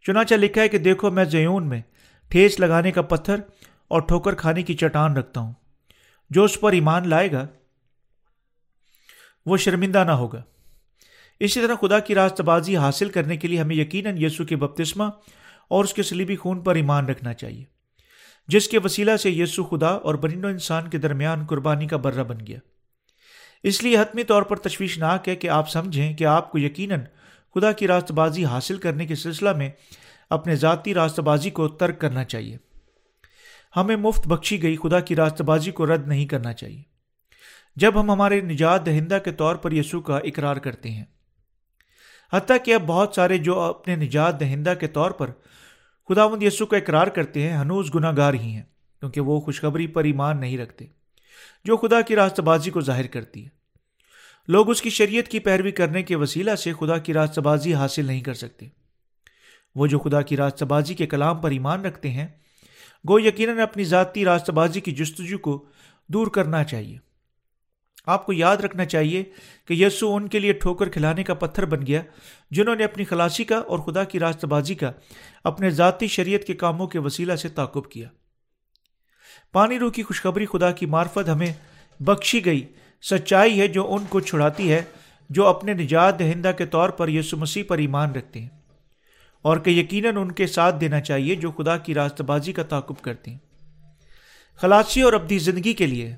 چنانچہ 0.06 0.36
لکھا 0.36 0.62
ہے 0.62 0.70
کہ 0.70 0.78
دیکھو 0.78 1.12
میں 1.12 1.26
زیون 1.26 1.70
میں 1.70 1.82
ٹھیس 2.30 2.60
لگانے 2.60 2.92
کا 2.92 3.02
پتھر 3.02 3.36
اور 3.88 4.02
ٹھوکر 4.02 4.36
کھانے 4.36 4.64
کی 4.64 4.74
چٹان 4.74 5.18
رکھتا 5.18 5.40
ہوں۔ 5.42 5.54
جو 6.30 6.44
اس 6.44 6.60
پر 6.60 6.72
ایمان 6.72 7.10
لائے 7.10 7.32
گا، 7.32 7.48
وہ 9.46 9.58
شرمندہ 9.58 10.04
نہ 10.04 10.12
ہوگا۔ 10.12 10.44
اسی 11.40 11.62
طرح 11.62 11.74
خدا 11.82 12.00
کی 12.00 12.16
راست 12.16 12.42
بازی 12.42 12.78
حاصل 12.78 13.10
کرنے 13.10 13.38
کے 13.38 13.48
لیے 13.48 13.60
ہمیں 13.60 13.76
یقیناً 13.76 14.24
یسو 14.24 14.46
کے 14.46 14.56
بپتسمہ 14.56 15.04
اور 15.68 15.84
اس 15.84 15.94
کے 15.94 16.04
سلیبی 16.04 16.36
خون 16.36 16.62
پر 16.62 16.76
ایمان 16.76 17.06
رکھنا 17.06 17.34
چاہیے، 17.34 17.66
جس 18.48 18.68
کے 18.68 18.80
وسیلہ 18.84 19.18
سے 19.18 19.30
یسو 19.30 19.64
خدا 19.64 19.88
اور 19.88 20.16
برین 20.16 20.46
و 20.46 20.48
انسان 20.48 20.90
کے 20.90 20.98
درمیان 20.98 21.46
قربانی 21.46 21.88
کا 21.88 21.98
برہ 21.98 22.24
بن 22.24 22.38
گیا۔ 22.48 22.60
اس 23.64 23.84
لیے 23.84 23.98
حتمی 23.98 24.24
طور 24.24 24.44
پر 24.44 24.56
تشویشناک 24.56 25.30
ہے 25.30 25.36
کہ 25.36 25.50
آپ 25.50 25.70
سمجھیں 25.70 26.14
کہ 26.14 26.24
آپ 26.24 26.52
کو 26.52 26.58
یقیناً 26.58 27.00
خدا 27.56 27.72
کی 27.72 27.88
راست 27.88 28.12
بازی 28.12 28.46
حاصل 28.46 28.78
کرنے 28.78 29.06
کے 29.06 29.16
سلسلہ 29.16 29.54
میں 29.54 29.70
اپنے 30.30 30.56
ذاتی 30.56 30.94
راست 30.94 31.20
بازی 31.20 31.50
کو 31.50 31.68
ترک 31.68 32.00
کرنا 32.00 32.24
چاہیے۔ 32.24 32.58
ہمیں 33.76 33.96
مفت 33.96 34.28
بخشی 34.28 34.64
گئی 34.64 34.76
خدا 34.76 35.00
کی 35.00 35.16
راست 35.16 35.42
بازی 35.42 35.72
کو 35.72 35.86
رد 35.86 36.08
نہیں 36.08 36.26
کرنا 36.26 36.54
چاہیے۔ 36.54 36.84
جب 37.76 38.02
ہم 38.02 38.12
ہمارے 38.12 38.42
نجات 38.42 38.86
دہندہ 38.86 39.18
کے 39.26 39.32
طور 39.32 39.56
پر 39.56 39.72
یسوع 39.72 40.02
کا 40.02 40.18
اقرار 40.18 40.56
کرتے 40.56 40.92
ہیں۔ 40.92 41.06
حتیٰ 42.34 42.58
کہ 42.66 42.76
اب 42.76 42.82
بہت 42.88 43.14
سارے 43.16 43.38
جو 43.38 43.60
اپنے 43.60 43.96
نجات 43.96 44.40
دہندہ 44.40 44.74
کے 44.80 44.88
طور 44.88 45.12
پر 45.12 45.32
خدا 46.10 46.28
مند 46.28 46.44
یسوع 46.44 46.66
کا 46.66 46.78
اقرار 46.78 47.08
کرتے 47.08 47.42
ہیں، 47.42 47.58
ہنوز 47.58 47.96
گناہ 47.96 48.12
گار 48.18 48.34
ہی 48.34 48.54
ہیں، 48.54 48.64
کیونکہ 49.00 49.22
وہ 49.22 49.40
خوشخبری 49.40 49.88
پر 49.88 50.04
ایمان 50.04 50.40
نہیں 50.40 50.58
رکھتے، 50.58 50.86
جو 51.66 51.78
خدا 51.78 52.02
کی 52.02 52.16
راست 52.16 52.40
بازی 52.40 52.72
کو 52.72 52.82
ظاہر 52.82 53.08
کرتی 53.08 53.44
ہے۔ 53.44 53.50
لوگ 54.48 54.70
اس 54.70 54.82
کی 54.82 54.90
شریعت 54.90 55.28
کی 55.28 55.40
پیروی 55.40 55.72
کرنے 55.72 56.04
کے 56.04 56.16
وسیلہ 56.16 56.56
سے 56.56 56.74
خدا 56.80 56.98
کی 56.98 57.14
راست 57.14 57.40
بازی 57.40 57.74
حاصل 57.74 58.06
نہیں 58.06 58.22
کر 58.22 58.34
سکتے۔ 58.34 58.83
وہ 59.76 59.88
جو 59.88 60.00
خدا 60.00 60.22
کی 60.22 60.38
راست 60.38 60.64
بازی 60.64 60.94
کے 60.94 61.08
کلام 61.08 61.42
پر 61.42 61.52
ایمان 61.52 61.86
رکھتے 61.86 62.12
ہیں، 62.12 62.28
گو 63.10 63.20
یقیناً 63.20 63.60
اپنی 63.60 63.84
ذاتی 63.84 64.26
راست 64.26 64.50
بازی 64.50 64.82
کی 64.82 64.92
جستجو 64.92 65.38
کو 65.38 65.66
دور 66.08 66.28
کرنا 66.28 66.64
چاہیے۔ 66.64 66.98
آپ 68.06 68.26
کو 68.26 68.34
یاد 68.34 68.58
رکھنا 68.58 68.86
چاہیے 68.86 69.24
کہ 69.68 69.74
یسو 69.74 70.16
ان 70.16 70.28
کے 70.28 70.40
لیے 70.40 70.54
ٹھوکر 70.54 70.90
کھلانے 70.90 71.24
کا 71.24 71.34
پتھر 71.34 71.66
بن 71.66 71.88
گیا، 71.88 72.02
جنہوں 72.52 72.76
نے 72.76 72.84
اپنی 72.84 73.04
خلاصی 73.04 73.44
کا 73.44 73.58
اور 73.58 73.80
خدا 73.80 74.04
کی 74.04 74.20
راست 74.20 74.46
بازی 74.46 74.76
کا 74.76 74.92
اپنے 75.44 75.70
ذاتی 75.70 76.08
شریعت 76.08 76.44
کے 76.44 76.54
کاموں 76.54 76.88
کے 76.88 77.00
وسیلہ 77.00 77.36
سے 77.36 77.50
تعقب 77.50 77.92
کیا۔ 77.92 78.10
پانی 79.52 79.80
روح 79.80 79.92
کی 79.92 80.04
خوشخبری 80.04 80.46
خدا 80.46 80.72
کی 80.72 80.86
مارفت 80.86 81.30
ہمیں 81.30 81.54
بخشی 82.00 82.46
گئی، 82.46 82.66
سچائی 83.02 83.60
ہے 83.60 83.68
جو 83.68 83.94
ان 83.94 84.06
کو 84.10 84.20
چھڑاتی 84.20 84.72
ہے، 84.72 84.82
جو 85.30 85.48
اپنے 85.48 85.74
نجات 85.74 86.20
دہندہ 86.20 86.52
کے 86.58 86.66
طور 86.66 86.90
پر 86.90 87.08
یسو 87.08 87.38
مسیح 87.38 87.64
پر 87.68 87.78
ایمان 87.78 88.12
رکھتے 88.12 88.42
ہیں۔ 88.42 88.63
اور 89.44 89.58
کہ 89.58 89.70
یقیناً 89.70 90.18
ان 90.18 90.32
کے 90.32 90.48
ساتھ 90.48 90.76
دینا 90.82 91.02
چاہیے 91.02 91.36
جو 91.36 91.52
خدا 91.52 91.78
کی 91.78 91.94
راست 91.94 92.22
بازی 92.22 92.54
کا 92.54 92.64
تعقب 92.64 93.02
کرتے 93.02 93.32
ہیں۔ 93.32 93.38
خلاصی 94.56 95.02
اور 95.02 95.14
ابدی 95.14 95.38
زندگی 95.38 95.74
کے 95.74 95.86
لیے 95.86 96.16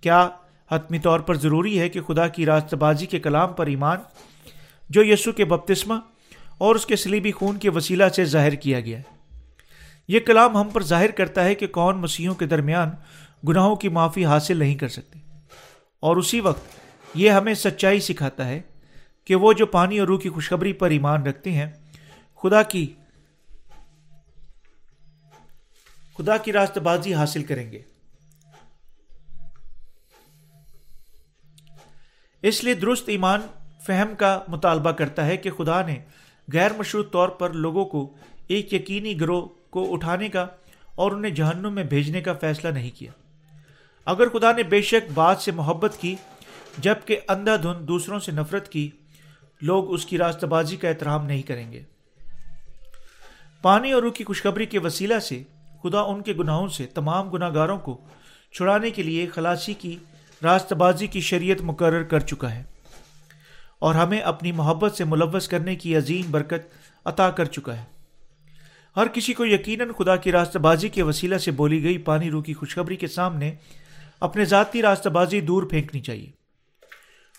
کیا 0.00 0.28
حتمی 0.70 0.98
طور 0.98 1.20
پر 1.20 1.36
ضروری 1.36 1.80
ہے 1.80 1.88
کہ 1.88 2.02
خدا 2.02 2.28
کی 2.28 2.46
راست 2.46 2.74
بازی 2.74 3.06
کے 3.06 3.20
کلام 3.20 3.52
پر 3.52 3.66
ایمان، 3.66 3.98
جو 4.88 5.04
یسو 5.04 5.32
کے 5.32 5.44
بپتسمہ 5.44 5.94
اور 6.58 6.74
اس 6.74 6.86
کے 6.86 6.96
سلیبی 6.96 7.32
خون 7.32 7.58
کے 7.58 7.70
وسیلہ 7.70 8.08
سے 8.08 8.24
ظاہر 8.24 8.54
کیا 8.54 8.80
گیا 8.80 8.98
ہے۔ 8.98 9.36
یہ 10.08 10.20
کلام 10.20 10.56
ہم 10.56 10.68
پر 10.68 10.82
ظاہر 10.82 11.10
کرتا 11.10 11.44
ہے 11.44 11.54
کہ 11.54 11.66
کون 11.66 11.96
مسیحوں 11.96 12.34
کے 12.34 12.46
درمیان 12.46 12.90
گناہوں 13.48 13.76
کی 13.76 13.88
معافی 13.88 14.24
حاصل 14.24 14.56
نہیں 14.56 14.74
کر 14.74 14.88
سکتے۔ 14.88 15.18
اور 16.00 16.16
اسی 16.16 16.40
وقت 16.40 16.62
یہ 17.14 17.30
ہمیں 17.30 17.54
سچائی 17.54 18.00
سکھاتا 18.00 18.48
ہے 18.48 18.62
کہ 19.24 19.34
وہ 19.34 19.52
جو 19.52 19.66
پانی 19.66 19.98
اور 19.98 20.08
روح 20.08 20.20
کی 20.20 20.28
خوشخبری 20.28 20.72
پر 20.72 20.90
ایمان 20.90 21.22
رکھتے 21.22 21.52
ہیں 21.52 21.72
خدا 22.44 22.62
کی 22.62 22.92
خدا 26.18 26.36
کی 26.36 26.52
راست 26.52 26.78
بازی 26.78 27.14
حاصل 27.14 27.44
کریں 27.44 27.72
گے۔ 27.72 27.82
اس 32.42 32.64
لیے 32.64 32.74
درست 32.74 33.02
ایمان 33.06 33.40
فہم 33.86 34.14
کا 34.18 34.42
مطالبہ 34.48 34.90
کرتا 34.90 35.26
ہے 35.26 35.36
کہ 35.36 35.50
خدا 35.50 35.86
نے 35.86 35.96
غیر 36.52 36.70
مشروط 36.78 37.12
طور 37.12 37.28
پر 37.28 37.50
لوگوں 37.50 37.84
کو 37.84 38.16
ایک 38.46 38.74
یقینی 38.74 39.20
گروہ 39.20 39.48
کو 39.70 39.92
اٹھانے 39.92 40.28
کا 40.28 40.46
اور 40.94 41.12
انہیں 41.12 41.34
جہنم 41.34 41.74
میں 41.74 41.84
بھیجنے 41.84 42.20
کا 42.20 42.32
فیصلہ 42.32 42.68
نہیں 42.68 42.90
کیا۔ 42.90 43.12
اگر 44.04 44.28
خدا 44.28 44.52
نے 44.52 44.62
بے 44.62 44.82
شک 44.82 45.10
بات 45.14 45.38
سے 45.38 45.52
محبت 45.52 45.96
کی 46.00 46.16
جبکہ 46.78 47.20
اندھا 47.28 47.56
دھند 47.56 47.88
دوسروں 47.88 48.18
سے 48.18 48.32
نفرت 48.32 48.68
کی، 48.68 48.90
لوگ 49.62 49.92
اس 49.92 50.06
کی 50.06 50.18
راستہ 50.18 50.46
بازی 50.46 50.76
کا 50.76 50.88
احترام 50.88 51.26
نہیں 51.26 51.42
کریں 51.42 51.72
گے۔ 51.72 51.82
پانی 53.64 53.92
اور 53.92 54.02
روح 54.02 54.12
کی 54.12 54.24
خوشخبری 54.24 54.66
کے 54.66 54.78
وسیلہ 54.78 55.18
سے 55.18 55.42
خدا 55.82 56.00
ان 56.00 56.22
کے 56.22 56.32
گناہوں 56.32 56.68
سے 56.68 56.86
تمام 56.86 57.30
گناہ 57.30 57.54
گاروں 57.54 57.78
کو 57.78 58.00
چھڑانے 58.52 58.90
کے 58.90 59.02
لیے 59.02 59.26
خلاصی 59.26 59.74
کی 59.74 59.96
راستہ 60.42 60.74
بازی 60.74 61.06
کی 61.06 61.20
شریعت 61.20 61.60
مقرر 61.60 62.02
کر 62.02 62.20
چکا 62.20 62.54
ہے 62.54 62.62
اور 63.78 63.94
ہمیں 63.94 64.20
اپنی 64.20 64.52
محبت 64.52 64.94
سے 64.94 65.04
ملوث 65.04 65.48
کرنے 65.48 65.76
کی 65.76 65.96
عظیم 65.96 66.30
برکت 66.30 66.74
عطا 67.04 67.30
کر 67.30 67.44
چکا 67.44 67.78
ہے۔ 67.78 67.84
ہر 68.96 69.08
کسی 69.08 69.32
کو 69.32 69.46
یقیناً 69.46 69.90
خدا 69.98 70.16
کی 70.16 70.32
راستہ 70.32 70.58
بازی 70.58 70.88
کے 70.88 71.02
وسیلہ 71.02 71.38
سے 71.38 71.50
بولی 71.50 71.82
گئی 71.82 71.98
پانی 71.98 72.30
روح 72.30 72.42
کی 72.42 72.54
خوشخبری 72.54 72.96
کے 72.96 73.06
سامنے 73.06 73.54
اپنے 74.20 74.44
ذاتی 74.44 74.82
راستہ 74.82 75.08
بازی 75.08 75.40
دور 75.40 75.62
پھینکنی 75.62 76.00
چاہیے۔ 76.00 76.30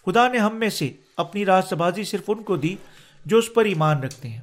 خدا 0.06 0.28
نے 0.28 0.38
ہم 0.38 0.56
میں 0.56 0.70
سے 0.70 0.92
اپنی 1.18 1.46
راستہ 1.46 1.76
بازی 1.76 2.04
صرف 2.04 2.24
ان 2.28 2.44
کو 2.44 2.56
دی 2.56 2.76
جو 3.26 3.38
اس 3.38 3.54
پر 3.54 3.66
ایمان 3.66 4.04
رکھتے 4.04 4.30
ہیں۔ 4.30 4.42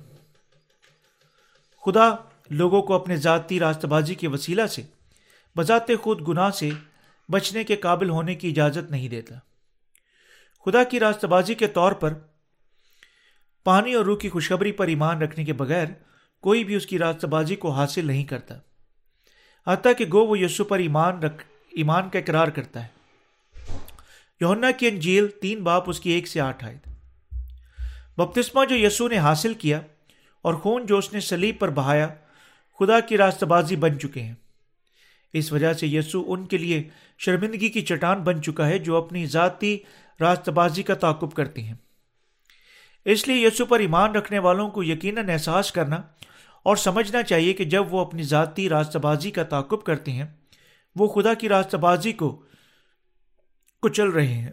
خدا 1.85 2.15
لوگوں 2.51 2.83
کو 2.83 2.95
اپنے 2.95 3.17
ذاتی 3.17 3.61
راستہ 3.61 3.87
بازی 3.87 4.15
کے 4.15 4.29
وسیلہ 4.29 4.67
سے، 4.67 4.83
بذات 5.57 5.87
خود 6.01 6.29
گناہ 6.29 6.51
سے 6.51 6.71
بچنے 7.31 7.65
کے 7.65 7.77
قابل 7.77 8.11
ہونے 8.11 8.35
کی 8.35 8.49
اجازت 8.49 8.91
نہیں 8.91 9.09
دیتا۔ 9.09 9.35
خدا 10.65 10.85
کی 10.85 11.01
راستہ 11.01 11.27
بازی 11.27 11.55
کے 11.55 11.67
طور 11.67 11.93
پر 11.93 12.15
پانی 13.65 13.95
اور 13.95 14.05
روح 14.05 14.19
کی 14.19 14.29
خوشخبری 14.29 14.73
پر 14.73 14.87
ایمان 14.87 15.23
رکھنے 15.23 15.45
کے 15.45 15.53
بغیر 15.53 15.87
کوئی 16.41 16.65
بھی 16.65 16.75
اس 16.75 16.87
کی 16.87 16.99
راستہ 16.99 17.27
بازی 17.27 17.57
کو 17.57 17.71
حاصل 17.71 18.07
نہیں 18.07 18.25
کرتا۔ 18.25 18.55
حتیٰ 19.67 19.93
کہ 19.99 20.05
گو 20.13 20.27
وہ 20.27 20.39
یسو 20.39 20.65
پر 20.65 20.79
ایمان 20.79 21.23
رکھ، 21.23 21.45
ایمان 21.71 22.09
کا 22.09 22.19
اقرار 22.19 22.49
کرتا 22.49 22.85
ہے۔ 22.85 22.89
یونا 24.41 24.71
کی 24.71 24.89
انجیل 24.89 25.29
تین 25.29 25.63
باپ 25.63 25.91
اس 25.91 26.01
کی 26.01 26.11
ایک 26.11 26.29
سے 26.29 26.41
آٹھ 26.41 26.65
آئے 26.65 26.79
بپتسمہ 28.17 28.65
جو 28.65 28.77
یسو 28.77 29.09
نے 29.09 29.19
حاصل 29.19 29.55
کیا 29.55 29.81
اور 30.43 30.55
خون 30.55 30.87
جو 30.87 30.99
اس 30.99 31.13
نے 31.13 31.21
سلیب 31.21 31.59
پر 31.59 31.71
بہایا۔ 31.71 32.09
خدا 32.79 33.01
کی 33.01 33.17
راستہ 33.17 33.45
بازی 33.45 33.77
بن 33.77 33.99
چکے 33.99 34.23
ہیں۔ 34.23 34.35
اس 35.33 35.53
وجہ 35.53 35.73
سے 35.73 35.87
یسو 35.87 36.25
ان 36.27 36.47
کے 36.47 36.59
لیے 36.59 36.89
شرمندگی 37.19 37.69
کی 37.69 37.83
چٹان 37.83 38.23
بن 38.23 38.43
چکا 38.43 38.67
ہے 38.67 38.79
جو 38.79 38.97
اپنی 38.97 39.27
ذاتی 39.27 39.79
راستہ 40.21 40.51
بازی 40.51 40.83
کا 40.83 40.95
تعاقب 40.95 41.33
کرتی 41.33 41.63
ہیں۔ 41.63 41.75
اس 43.05 43.29
لیے 43.29 43.47
یسو 43.47 43.67
پر 43.67 43.81
ایمان 43.81 44.13
رکھنے 44.13 44.39
والوں 44.39 44.71
کو 44.71 44.83
یقیناً 44.83 45.29
احساس 45.29 45.73
کرنا 45.73 45.97
اور 46.63 46.77
سمجھنا 46.77 47.23
چاہیے 47.23 47.53
کہ 47.53 47.65
جب 47.65 47.95
وہ 47.95 48.01
اپنی 48.01 48.23
ذاتی 48.23 48.69
راستہ 48.69 48.99
بازی 48.99 49.31
کا 49.31 49.43
تعاقب 49.43 49.85
کرتے 49.85 50.13
ہیں، 50.13 50.27
وہ 50.97 51.09
خدا 51.09 51.35
کی 51.35 51.49
راستہ 51.49 51.77
بازی 51.77 52.13
کو 52.13 52.43
کچل 53.83 54.09
رہے 54.09 54.27
ہیں۔ 54.27 54.51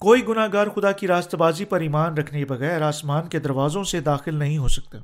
کوئی 0.00 0.28
گناہ 0.28 0.48
گار 0.52 0.66
خدا 0.66 0.92
کی 0.92 1.06
راستہ 1.06 1.36
بازی 1.36 1.64
پر 1.64 1.80
ایمان 1.80 2.14
رکھنے 2.14 2.38
کے 2.38 2.44
بغیر 2.44 2.82
آسمان 2.82 3.28
کے 3.28 3.38
دروازوں 3.38 3.84
سے 3.84 4.00
داخل 4.00 4.34
نہیں 4.34 4.58
ہو 4.58 4.68
سکتا۔ 4.68 4.98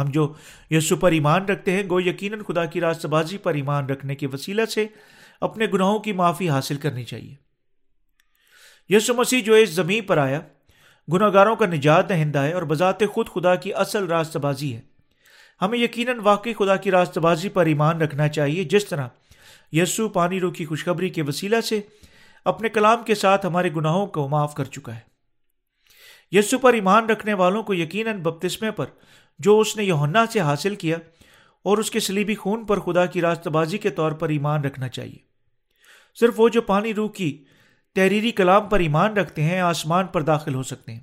ہم 0.00 0.04
جو 0.08 0.32
یسو 0.70 0.96
پر 0.96 1.12
ایمان 1.12 1.44
رکھتے 1.44 1.72
ہیں 1.72 1.82
گو 1.88 2.00
یقیناً 2.00 2.42
خدا 2.48 2.64
کی 2.64 2.80
راستہ 2.80 3.08
بازی 3.08 3.38
پر 3.38 3.54
ایمان 3.54 3.86
رکھنے 3.86 4.14
کے 4.14 4.26
وسیلہ 4.26 4.64
سے 4.64 4.86
اپنے 5.40 5.66
گناہوں 5.72 5.98
کی 5.98 6.12
معافی 6.12 6.48
حاصل 6.48 6.76
کرنی 6.76 7.04
چاہیے۔ 7.04 7.34
یسو 8.88 9.14
مسیح 9.14 9.42
جو 9.42 9.54
اس 9.54 9.70
زمین 9.70 10.04
پر 10.04 10.18
آیا 10.18 10.40
گناہ 11.12 11.30
گاروں 11.34 11.56
کا 11.56 11.66
نجات 11.66 12.08
دہندہ 12.08 12.38
ہے 12.38 12.52
اور 12.52 12.62
بذات 12.62 12.98
خود 13.12 13.28
خدا 13.28 13.54
کی 13.54 13.74
اصل 13.74 14.06
راستہ 14.06 14.38
بازی 14.38 14.76
ہے۔ 14.76 14.80
ہمیں 15.62 15.78
یقیناً 15.78 16.18
واقعی 16.22 16.52
خدا 16.52 16.76
کی 16.76 16.90
راستہ 16.90 17.20
بازی 17.20 17.48
پر 17.48 17.66
ایمان 17.66 18.02
رکھنا 18.02 18.28
چاہیے، 18.28 18.64
جس 18.64 18.84
طرح 18.84 19.08
یسو 19.72 20.08
پانی 20.08 20.40
رو 20.40 20.50
کی 20.50 20.64
خوشخبری 20.64 21.08
کے 21.08 21.22
وسیلہ 21.22 21.60
سے 21.60 21.80
اپنے 22.44 22.68
کلام 22.68 23.02
کے 23.02 23.14
ساتھ 23.14 23.46
ہمارے 23.46 23.70
گناہوں 23.76 24.06
کو 24.06 24.28
معاف 24.28 24.54
کر 24.54 24.64
چکا 24.64 24.94
ہے۔ 24.94 25.14
یسو 26.30 26.58
پر 26.58 26.72
ایمان 26.72 27.06
رکھنے 27.06 27.34
والوں 27.34 27.62
کو 27.62 27.74
یقیناً 27.74 28.22
بپتسمے 28.22 28.70
پر 28.70 28.86
جو 29.38 29.60
اس 29.60 29.76
نے 29.76 29.84
یونا 29.84 30.24
سے 30.32 30.40
حاصل 30.40 30.74
کیا 30.74 30.96
اور 31.62 31.78
اس 31.78 31.90
کے 31.90 32.00
سلیبی 32.00 32.34
خون 32.34 32.66
پر 32.66 32.80
خدا 32.80 33.06
کی 33.06 33.20
راستہ 33.20 33.48
بازی 33.50 33.78
کے 33.78 33.90
طور 33.90 34.12
پر 34.12 34.28
ایمان 34.28 34.64
رکھنا 34.64 34.88
چاہیے۔ 34.88 35.18
صرف 36.20 36.34
وہ 36.36 36.48
جو 36.48 36.62
پانی 36.62 36.94
روح 36.94 37.10
کی 37.10 37.44
تحریری 37.94 38.30
کلام 38.30 38.68
پر 38.68 38.80
ایمان 38.80 39.16
رکھتے 39.16 39.42
ہیں، 39.42 39.60
آسمان 39.60 40.06
پر 40.06 40.22
داخل 40.22 40.54
ہو 40.54 40.62
سکتے 40.62 40.92
ہیں۔ 40.92 41.00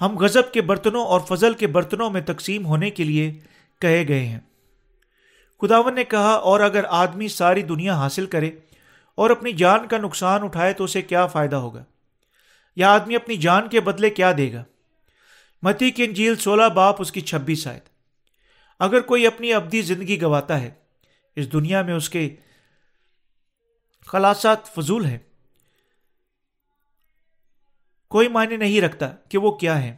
ہم 0.00 0.18
غزب 0.18 0.52
کے 0.52 0.62
برتنوں 0.62 1.04
اور 1.04 1.20
فضل 1.20 1.54
کے 1.54 1.66
برتنوں 1.66 2.10
میں 2.10 2.20
تقسیم 2.20 2.66
ہونے 2.66 2.90
کے 2.90 3.04
لیے 3.04 3.40
کہے 3.80 4.08
گئے 4.08 4.26
ہیں۔ 4.26 4.40
خداون 5.62 5.94
نے 5.94 6.04
کہا، 6.04 6.30
اور 6.30 6.60
اگر 6.60 6.84
آدمی 6.88 7.28
ساری 7.28 7.62
دنیا 7.62 7.94
حاصل 7.94 8.26
کرے 8.26 8.50
اور 9.14 9.30
اپنی 9.30 9.52
جان 9.52 9.88
کا 9.88 9.98
نقصان 9.98 10.42
اٹھائے 10.42 10.72
تو 10.72 10.84
اسے 10.84 11.02
کیا 11.02 11.26
فائدہ 11.26 11.56
ہوگا؟ 11.56 11.84
یا 12.76 12.92
آدمی 12.92 13.16
اپنی 13.16 13.36
جان 13.36 13.68
کے 13.68 13.80
بدلے 13.80 14.10
کیا 14.10 14.32
دے 14.36 14.52
گا؟ 14.52 14.64
متی 15.62 15.90
کی 15.90 16.04
انجیل 16.04 16.36
سولہ 16.36 16.68
باپ 16.68 16.96
اس 16.98 17.12
کی 17.12 17.20
چھبیس 17.20 17.66
آئے 17.66 17.80
اگر 18.78 19.00
کوئی 19.00 19.26
اپنی 19.26 19.52
ابدی 19.52 19.82
زندگی 19.82 20.22
گواتا 20.22 20.60
ہے، 20.60 20.70
اس 21.36 21.52
دنیا 21.52 21.82
میں 21.82 21.94
اس 21.94 22.10
کے 22.10 22.36
خلاصات 24.06 24.66
فضول 24.66 25.04
ہیں۔ 25.04 25.18
کوئی 28.08 28.28
معنی 28.28 28.56
نہیں 28.56 28.80
رکھتا 28.80 29.08
کہ 29.28 29.38
وہ 29.38 29.50
کیا 29.50 29.82
ہے 29.82 29.96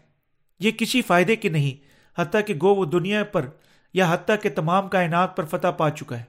یہ 0.60 0.70
کسی 0.70 1.02
فائدے 1.02 1.36
کی 1.36 1.48
نہیں، 1.48 1.88
حتیٰ 2.20 2.40
کہ 2.46 2.54
گو 2.54 2.74
وہ 2.74 2.84
دنیا 2.84 3.24
پر 3.24 3.46
یا 3.94 4.12
حتیٰ 4.12 4.36
کہ 4.42 4.50
تمام 4.50 4.88
کائنات 4.88 5.36
پر 5.36 5.44
فتح 5.44 5.68
پا 5.68 5.90
چکا 5.90 6.18
ہے۔ 6.18 6.24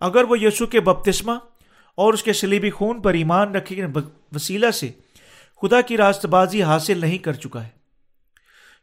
اگر 0.00 0.24
وہ 0.24 0.38
یسو 0.38 0.66
کے 0.66 0.80
بپتسمہ 0.80 1.32
اور 1.98 2.12
اس 2.12 2.22
کے 2.22 2.32
سلیبی 2.32 2.70
خون 2.70 3.02
پر 3.02 3.14
ایمان 3.14 3.54
رکھے 3.54 3.86
وسیلہ 4.34 4.70
سے 4.70 4.90
خدا 5.62 5.80
کی 5.80 5.96
راست 5.96 6.26
بازی 6.26 6.62
حاصل 6.62 6.98
نہیں 6.98 7.18
کر 7.18 7.32
چکا 7.32 7.64
ہے۔ 7.64 7.68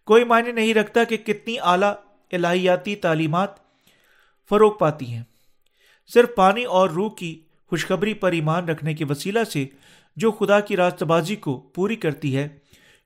کوئی 0.05 0.23
معنی 0.23 0.51
نہیں 0.51 0.73
رکھتا 0.73 1.03
کہ 1.03 1.17
کتنی 1.17 1.55
اعلیٰ 1.61 1.93
الہیاتی 2.31 2.95
تعلیمات 2.95 3.49
فروغ 4.49 4.77
پاتی 4.77 5.05
ہیں۔ 5.05 5.23
صرف 6.13 6.29
پانی 6.35 6.63
اور 6.63 6.89
روح 6.89 7.15
کی 7.15 7.41
خوشخبری 7.69 8.13
پر 8.13 8.31
ایمان 8.31 8.69
رکھنے 8.69 8.93
کے 8.93 9.05
وسیلہ 9.05 9.43
سے 9.43 9.65
جو 10.15 10.31
خدا 10.31 10.59
کی 10.59 10.77
راست 10.77 11.03
بازی 11.03 11.35
کو 11.35 11.57
پوری 11.59 11.95
کرتی 11.95 12.37
ہے، 12.37 12.47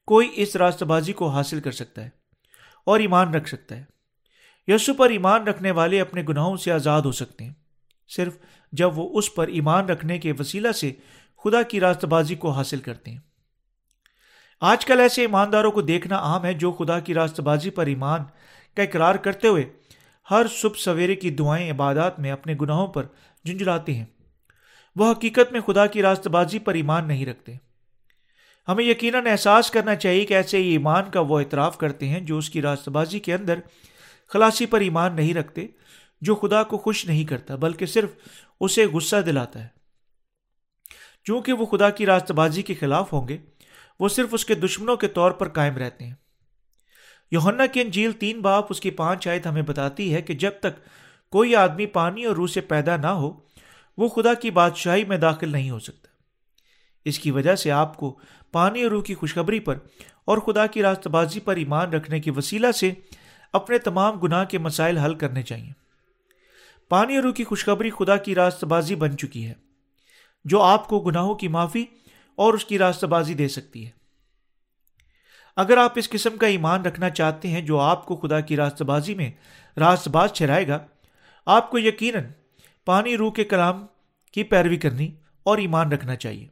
کوئی 0.06 0.32
اس 0.36 0.56
راست 0.56 0.84
بازی 0.84 1.14
کو 1.14 1.28
حاصل 1.28 1.60
کر 1.60 1.72
سکتا 1.72 2.04
ہے 2.04 2.10
اور 2.86 3.00
ایمان 3.00 3.34
رکھ 3.34 3.48
سکتا 3.48 3.78
ہے۔ 3.78 3.84
یسو 4.68 4.94
پر 4.94 5.10
ایمان 5.10 5.48
رکھنے 5.48 5.72
والے 5.72 6.02
اپنے 6.02 6.24
گناہوں 6.30 6.58
سے 6.58 6.72
آزاد 6.72 7.02
ہو 7.02 7.12
سکتے 7.12 7.44
ہیں۔ 7.44 7.54
صرف 8.10 8.38
جب 8.72 9.00
وہ 9.00 9.20
اس 9.20 9.36
پر 9.36 9.48
ایمان 9.48 9.86
رکھنے 9.86 10.18
کے 10.18 10.34
وسیلہ 10.40 10.72
سے 10.72 10.92
خدا 11.44 11.62
کی 11.62 11.80
راست 11.80 12.06
بازی 12.06 12.36
کو 12.36 12.50
حاصل 12.50 12.80
کرتے 12.80 13.12
ہیں۔ 13.12 13.18
آج 14.62 14.86
کل 14.86 15.00
ایسے 15.00 15.22
ایمانداروں 15.22 15.72
کو 15.72 15.82
دیکھنا 15.82 16.18
عام 16.18 16.46
ہے 16.46 16.54
جو 16.54 16.72
خدا 16.72 17.00
کی 17.00 17.14
راست 17.14 17.40
بازی 17.40 17.70
پر 17.70 17.86
ایمان 17.86 18.20
کا 18.76 18.84
اقرار 18.84 19.16
کرتے 19.16 19.48
ہوئے 19.48 19.70
ہر 20.32 20.46
صبح 20.52 20.78
سویرے 20.78 21.16
کی 21.16 21.30
دعائیں، 21.30 21.72
عبادات 21.72 22.20
میں 22.20 22.32
اپنے 22.32 22.56
گناہوں 22.62 22.88
پر 22.88 23.06
جنجلاتے 23.44 23.94
ہیں۔ 23.94 24.06
وہ 24.96 25.12
حقیقت 25.12 25.52
میں 25.52 25.62
خدا 25.62 25.86
کی 25.86 26.02
راست 26.02 26.28
بازی 26.28 26.60
پر 26.60 26.74
ایمان 26.74 27.08
نہیں 27.08 27.26
رکھتے۔ 27.26 27.56
ہمیں 28.68 28.84
یقیناً 28.84 29.28
احساس 29.28 29.72
کرنا 29.72 29.96
چاہیے 29.96 30.26
کہ 30.26 30.34
ایسے 30.34 30.58
ہی 30.58 30.70
ایمان 30.70 31.12
کا 31.12 31.20
وہ 31.20 31.40
اعتراف 31.40 31.78
کرتے 31.78 32.08
ہیں 32.08 32.20
جو 32.20 32.38
اس 32.38 32.50
کی 32.50 32.62
راست 32.62 32.90
بازی 32.90 33.20
کے 33.20 33.34
اندر 33.34 33.60
خلاصی 34.28 34.66
پر 34.66 34.80
ایمان 34.80 35.16
نہیں 35.16 35.34
رکھتے۔ 35.34 35.68
جو 36.22 36.36
خدا 36.36 36.64
کو 36.64 36.78
خوش 36.78 37.06
نہیں 37.06 37.24
کرتا، 37.24 37.56
بلکہ 37.56 37.86
صرف 37.86 38.10
اسے 38.60 38.86
غصہ 38.86 39.16
دلاتا 39.16 39.64
ہے۔ 39.64 39.68
چونکہ 41.24 41.54
وہ 41.54 41.66
خدا 41.66 41.90
کی 41.90 42.06
راست 42.06 42.32
بازی 42.32 42.62
کے 42.62 42.74
خلاف 42.74 43.14
ہوں 43.14 43.28
گے، 43.28 43.38
وہ 44.00 44.10
صرف 44.10 44.28
اس 44.32 44.46
کے 44.46 44.56
دشمنوں 44.56 44.98
کے 44.98 45.08
طور 45.08 45.32
پر 45.32 45.50
قائم 45.50 45.78
رہتے 45.78 46.06
ہیں۔ 46.06 46.14
یوہنا 47.32 47.66
کی 47.66 47.82
انجیل 47.82 48.12
تین 48.12 48.42
باپ، 48.42 48.66
اس 48.70 48.80
کی 48.80 48.92
پانچ 48.92 49.28
آیت 49.28 49.48
ہمیں 49.48 49.62
بتاتی 49.62 50.14
ہے 50.14 50.22
کہ 50.22 50.34
جب 50.34 50.52
تک 50.60 50.80
کوئی 51.32 51.56
آدمی 51.56 51.86
پانی 51.86 52.26
اور 52.26 52.36
روح 52.36 52.48
سے 52.48 52.62
پیدا 52.62 52.98
نہ 52.98 53.08
ہو، 53.08 53.40
وہ 53.98 54.08
خدا 54.08 54.34
کی 54.34 54.52
بادشاہی 54.52 55.04
میں 55.06 55.18
داخل 55.18 55.52
نہیں 55.52 55.70
ہو 55.70 55.80
سکتا۔ 55.80 56.08
اس 57.06 57.20
کی 57.20 57.32
وجہ 57.32 57.56
سے 57.56 57.72
آپ 57.72 57.98
کو 57.98 58.20
پانی 58.52 58.84
اور 58.84 58.92
روح 58.92 59.04
کی 59.04 59.16
خوشخبری 59.16 59.60
پر 59.60 59.78
اور 60.26 60.38
خدا 60.38 60.68
کی 60.68 60.82
راست 60.82 61.08
بازی 61.08 61.40
پر 61.40 61.56
ایمان 61.56 61.94
رکھنے 61.94 62.20
کے 62.20 62.32
وسیلہ 62.32 62.72
سے 62.72 62.92
اپنے 63.54 63.78
تمام 63.78 64.20
گناہ 64.20 64.46
کے 64.46 64.58
مسائل 64.58 64.98
حل 64.98 65.16
کرنے 65.16 65.44
چاہیے۔ 65.44 65.89
پانی 66.92 67.16
اور 67.16 67.24
روح 67.24 67.34
کی 67.34 67.44
خوشخبری 67.44 67.90
خدا 67.90 68.16
کی 68.18 68.36
راست 68.36 68.64
بازی 68.64 68.96
بن 68.96 69.18
چکی 69.18 69.46
ہے، 69.48 69.54
جو 70.46 70.62
آپ 70.62 70.88
کو 70.88 71.00
گناہوں 71.00 71.36
کی 71.36 71.48
معافی 71.48 71.86
اور 72.38 72.54
اس 72.54 72.66
کی 72.66 72.78
راست 72.78 73.04
بازی 73.04 73.34
دے 73.34 73.48
سکتی 73.48 73.86
ہے۔ 73.86 73.92
اگر 75.58 75.78
آپ 75.78 75.94
اس 75.96 76.10
قسم 76.10 76.38
کا 76.38 76.48
ایمان 76.48 76.82
رکھنا 76.82 77.10
چاہتے 77.10 77.48
ہیں 77.48 77.62
جو 77.62 77.80
آپ 77.80 78.06
کو 78.06 78.16
خدا 78.16 78.40
کی 78.40 78.56
راست 78.56 78.82
بازی 78.82 79.16
میں 79.16 79.32
راست 79.78 80.08
باز 80.08 80.32
ٹھہرائے 80.34 80.68
گا، 80.68 80.80
آپ 81.48 81.70
کو 81.72 81.80
یقیناً 81.80 82.24
پانی 82.88 83.18
روح 83.18 83.32
کے 83.32 83.44
کلام 83.44 83.86
کی 84.34 84.44
پیروی 84.44 84.78
کرنی 84.78 85.12
اور 85.46 85.58
ایمان 85.58 85.92
رکھنا 85.92 86.16
چاہیے، 86.16 86.48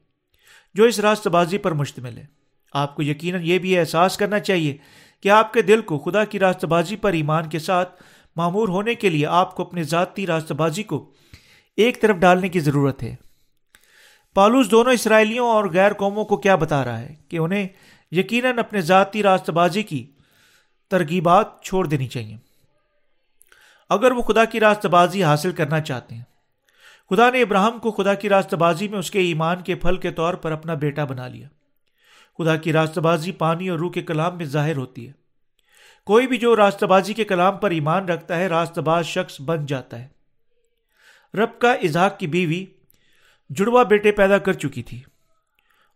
جو 0.76 0.84
اس 0.84 1.00
راست 1.00 1.28
بازی 1.28 1.58
پر 1.58 1.72
مشتمل 1.72 2.18
ہے۔ 2.18 2.26
آپ 2.74 2.96
کو 2.96 3.04
یقیناً 3.04 3.42
یہ 3.44 3.60
بھی 3.60 3.78
احساس 3.78 4.18
کرنا 4.18 4.40
چاہیے 4.40 4.78
کہ 5.24 5.30
آپ 5.30 5.54
کے 5.54 5.62
دل 5.62 5.82
کو 5.82 5.98
خدا 6.00 6.24
کی 6.26 6.40
راست 6.40 6.66
بازی 6.66 6.96
پر 6.96 7.14
ایمان 7.14 7.50
کے 7.50 7.60
ساتھ 7.60 8.04
معمور 8.38 8.68
ہونے 8.68 8.96
کے 8.96 9.10
لیے 9.10 9.26
آپ 9.26 9.56
کو 9.56 9.64
اپنے 9.64 9.84
ذاتی 9.84 10.28
راست 10.28 10.52
بازی 10.52 10.84
کو 10.84 11.14
ایک 11.78 12.02
طرف 12.02 12.16
ڈالنے 12.16 12.50
کی 12.50 12.60
ضرورت 12.60 13.04
ہے۔ 13.04 13.16
پالوس 14.34 14.72
دونوں 14.72 14.94
اسرائیلیوں 14.94 15.48
اور 15.50 15.66
غیر 15.66 15.94
قوموں 15.94 16.26
کو 16.26 16.38
کیا 16.38 16.56
بتا 16.56 16.86
رہا 16.86 17.00
ہے 17.00 17.16
کہ 17.30 17.38
انہیں 17.38 17.68
یقیناً 18.12 18.60
اپنے 18.60 18.82
ذاتی 18.82 19.24
راست 19.24 19.50
بازی 19.50 19.84
کی 19.84 20.12
ترغیبات 20.90 21.62
چھوڑ 21.62 21.88
دینی 21.88 22.08
چاہیے۔ 22.08 22.38
اگر 23.90 24.12
وہ 24.12 24.22
خدا 24.22 24.46
کی 24.46 24.60
راست 24.60 24.86
بازی 24.86 25.24
حاصل 25.24 25.52
کرنا 25.52 25.82
چاہتے 25.82 26.16
ہیں، 26.16 26.24
خدا 27.10 27.30
نے 27.30 27.42
ابراہم 27.42 27.80
کو 27.80 27.92
خدا 27.92 28.14
کی 28.14 28.30
راست 28.30 28.54
بازی 28.54 28.88
میں 28.88 29.00
اس 29.00 29.12
کے 29.12 29.20
ایمان 29.20 29.62
کے 29.62 29.76
پھل 29.76 29.98
کے 29.98 30.12
طور 30.12 30.34
پر 30.34 30.52
اپنا 30.52 30.74
بیٹا 30.74 31.06
بنا 31.06 31.28
لیا۔ 31.28 31.48
خدا 32.38 32.56
کی 32.56 32.74
راست 32.74 32.98
بازی 32.98 33.32
پانی 33.32 33.70
اور 33.70 33.80
روح 33.80 33.92
کے 33.92 34.02
کلام 34.02 34.38
میں 34.38 34.46
ظاہر 34.46 34.78
ہوتی 34.78 35.08
ہے۔ 35.08 35.27
کوئی 36.08 36.28
بھی 36.28 36.38
جو 36.38 36.56
راست 36.56 36.84
بازی 36.84 37.14
کے 37.14 37.24
کلام 37.24 37.58
پر 37.58 37.72
ایمان 37.72 38.06
رکھتا 38.06 38.38
ہے 38.38 38.48
راست 38.48 38.80
باز 38.80 39.06
شخص 39.06 39.42
بن 39.42 39.66
جاتا 39.66 40.04
ہے۔ 40.04 40.08
رب 41.34 41.60
کا 41.60 41.74
اظہاق 41.74 42.20
کی 42.20 42.28
بیوی 42.28 42.66
جڑوا 43.50 43.84
بیٹے 43.84 44.12
پیدا 44.12 44.38
کر 44.38 44.54
چکی 44.54 44.84
تھی 44.84 45.02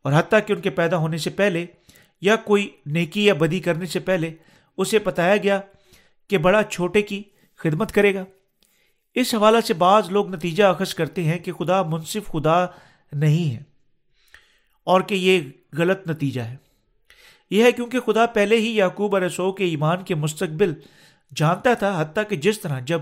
اور 0.02 0.14
حتیٰ 0.16 0.40
کہ 0.48 0.54
ان 0.54 0.62
کے 0.62 0.70
پیدا 0.70 0.98
ہونے 0.98 1.18
سے 1.18 1.30
پہلے 1.30 1.66
یا 2.22 2.36
کوئی 2.36 2.70
نیکی 2.86 3.26
یا 3.26 3.34
بدی 3.34 3.60
کرنے 3.60 3.86
سے 3.86 4.00
پہلے 4.00 4.34
اسے 4.78 5.00
بتایا 5.00 5.38
گیا 5.38 5.62
کہ 6.28 6.38
بڑا 6.38 6.64
چھوٹے 6.64 7.02
کی 7.02 7.24
خدمت 7.56 7.92
کرے 7.92 8.16
گا۔ 8.16 8.26
اس 9.16 9.34
حوالہ 9.36 9.62
سے 9.62 9.74
بعض 9.74 10.12
لوگ 10.12 10.36
نتیجہ 10.36 10.64
اخذ 10.64 10.94
کرتے 10.94 11.24
ہیں 11.24 11.38
کہ 11.38 11.52
خدا 11.52 11.84
منصف 11.84 12.28
خدا 12.28 12.66
نہیں 13.12 13.56
ہے 13.56 13.64
اور 14.84 15.02
کہ 15.02 15.16
یہ 15.16 15.42
غلط 15.78 16.08
نتیجہ 16.08 16.42
ہے۔ 16.42 16.71
یہ 17.52 17.64
ہے 17.64 17.72
کیونکہ 17.72 18.00
خدا 18.00 18.26
پہلے 18.26 18.58
ہی 18.58 18.76
یعقوب 18.76 19.16
رسو 19.16 19.52
کے 19.52 19.66
ایمان 19.66 20.04
کے 20.04 20.16
مستقبل 20.16 20.74
جانتا 21.36 21.74
تھا، 21.74 22.02
حتیٰ 22.02 22.24
کہ 22.30 22.36
جس 22.36 22.62
طرح 22.62 22.80
جب 22.80 23.02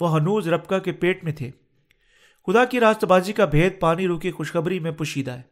وہ 0.00 0.16
حنوز 0.16 0.48
ربکا 0.48 0.78
کے 0.78 0.92
پیٹ 0.92 1.24
میں 1.24 1.32
تھے۔ 1.32 1.50
خدا 2.46 2.64
کی 2.64 2.80
راست 2.80 3.04
بازی 3.04 3.32
کا 3.32 3.44
بھید 3.44 3.80
پانی 3.80 4.06
رو 4.06 4.18
کی 4.18 4.30
خوشخبری 4.30 4.78
میں 4.78 4.90
پوشیدہ 4.90 5.30
ہے۔ 5.30 5.42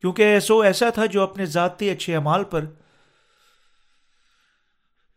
کیونکہ 0.00 0.22
ایسو 0.22 0.60
ایسا 0.60 0.90
تھا 0.90 1.06
جو 1.06 1.22
اپنے 1.22 1.46
ذاتی 1.46 1.90
اچھے 1.90 2.14
اعمال 2.14 2.44
پر 2.44 2.64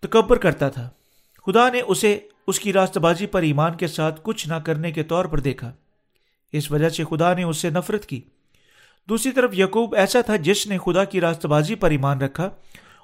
تکبر 0.02 0.38
کرتا 0.38 0.70
تھا۔ 0.70 0.90
خدا 1.46 1.70
نے 1.70 1.82
اسے، 1.82 2.20
اس 2.48 2.60
کی 2.60 2.74
راست 2.74 2.98
بازی 2.98 3.28
پر 3.28 3.42
ایمان 3.42 3.78
کے 3.78 3.88
ساتھ 3.88 4.20
کچھ 4.24 4.48
نہ 4.48 4.54
کرنے 4.54 4.92
کے 4.92 5.04
طور 5.04 5.26
پر 5.26 5.40
دیکھا۔ 5.40 5.72
اس 6.52 6.72
وجہ 6.72 6.90
سے 6.90 7.04
خدا 7.10 7.34
نے 7.34 7.44
اس 7.44 7.58
سے 7.58 7.70
نفرت 7.70 8.06
کی۔ 8.06 8.22
دوسری 9.10 9.32
طرف 9.32 9.52
یقوب 9.58 9.96
ایسا 9.96 10.22
تھا 10.22 10.36
جس 10.36 10.68
نے 10.68 10.78
خدا 10.78 11.04
کی 11.04 11.22
راست 11.22 11.46
بازی 11.46 11.76
پر 11.76 11.92
ایمان 11.92 12.22
رکھا 12.22 12.46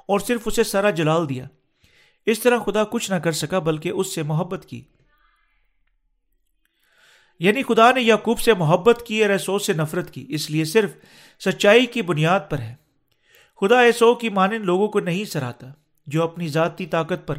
اور 0.08 0.20
صرف 0.20 0.42
اسے 0.46 0.64
سارا 0.64 0.90
جلال 0.90 1.30
دیا۔ 1.30 1.48
اس 2.26 2.40
طرح 2.40 2.58
خدا 2.58 2.84
کچھ 2.84 3.12
نہ 3.12 3.16
کر 3.16 3.32
سکا 3.32 3.60
بلکہ 3.60 3.90
اس 3.90 4.16
سے 4.16 4.24
محبت 4.24 4.66
کی۔ 4.66 4.84
یعنی 7.40 7.64
خدا 7.64 7.92
نے 7.92 8.02
یعقوب 8.02 8.40
سے 8.40 8.54
محبت 8.54 9.04
کی 9.08 9.22
اور 9.22 9.30
ایسو 9.30 9.60
سے 9.60 9.74
نفرت 9.74 10.12
کی، 10.12 10.26
اس 10.30 10.52
لیے 10.52 10.66
صرف 10.66 10.96
سچائی 11.46 11.86
کی 11.86 12.02
بنیاد 12.02 12.40
پر 12.50 12.60
ہے۔ 12.60 12.76
خدا 13.62 13.80
ایسو 13.80 14.16
کی 14.16 14.30
مانند 14.30 14.64
لوگوں 14.66 14.88
کو 14.88 15.00
نہیں 15.00 15.26
سراہتا، 15.26 15.68
جو 16.08 16.24
اپنی 16.24 16.48
ذاتی 16.48 16.86
طاقت 16.86 17.28
پر 17.28 17.38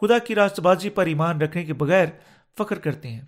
خدا 0.00 0.18
کی 0.18 0.34
راست 0.34 0.60
بازی 0.60 0.90
پر 0.90 1.06
ایمان 1.06 1.40
رکھنے 1.40 1.64
کے 1.64 1.74
بغیر 1.74 2.06
فخر 2.58 2.78
کرتے 2.78 3.08
ہیں۔ 3.08 3.22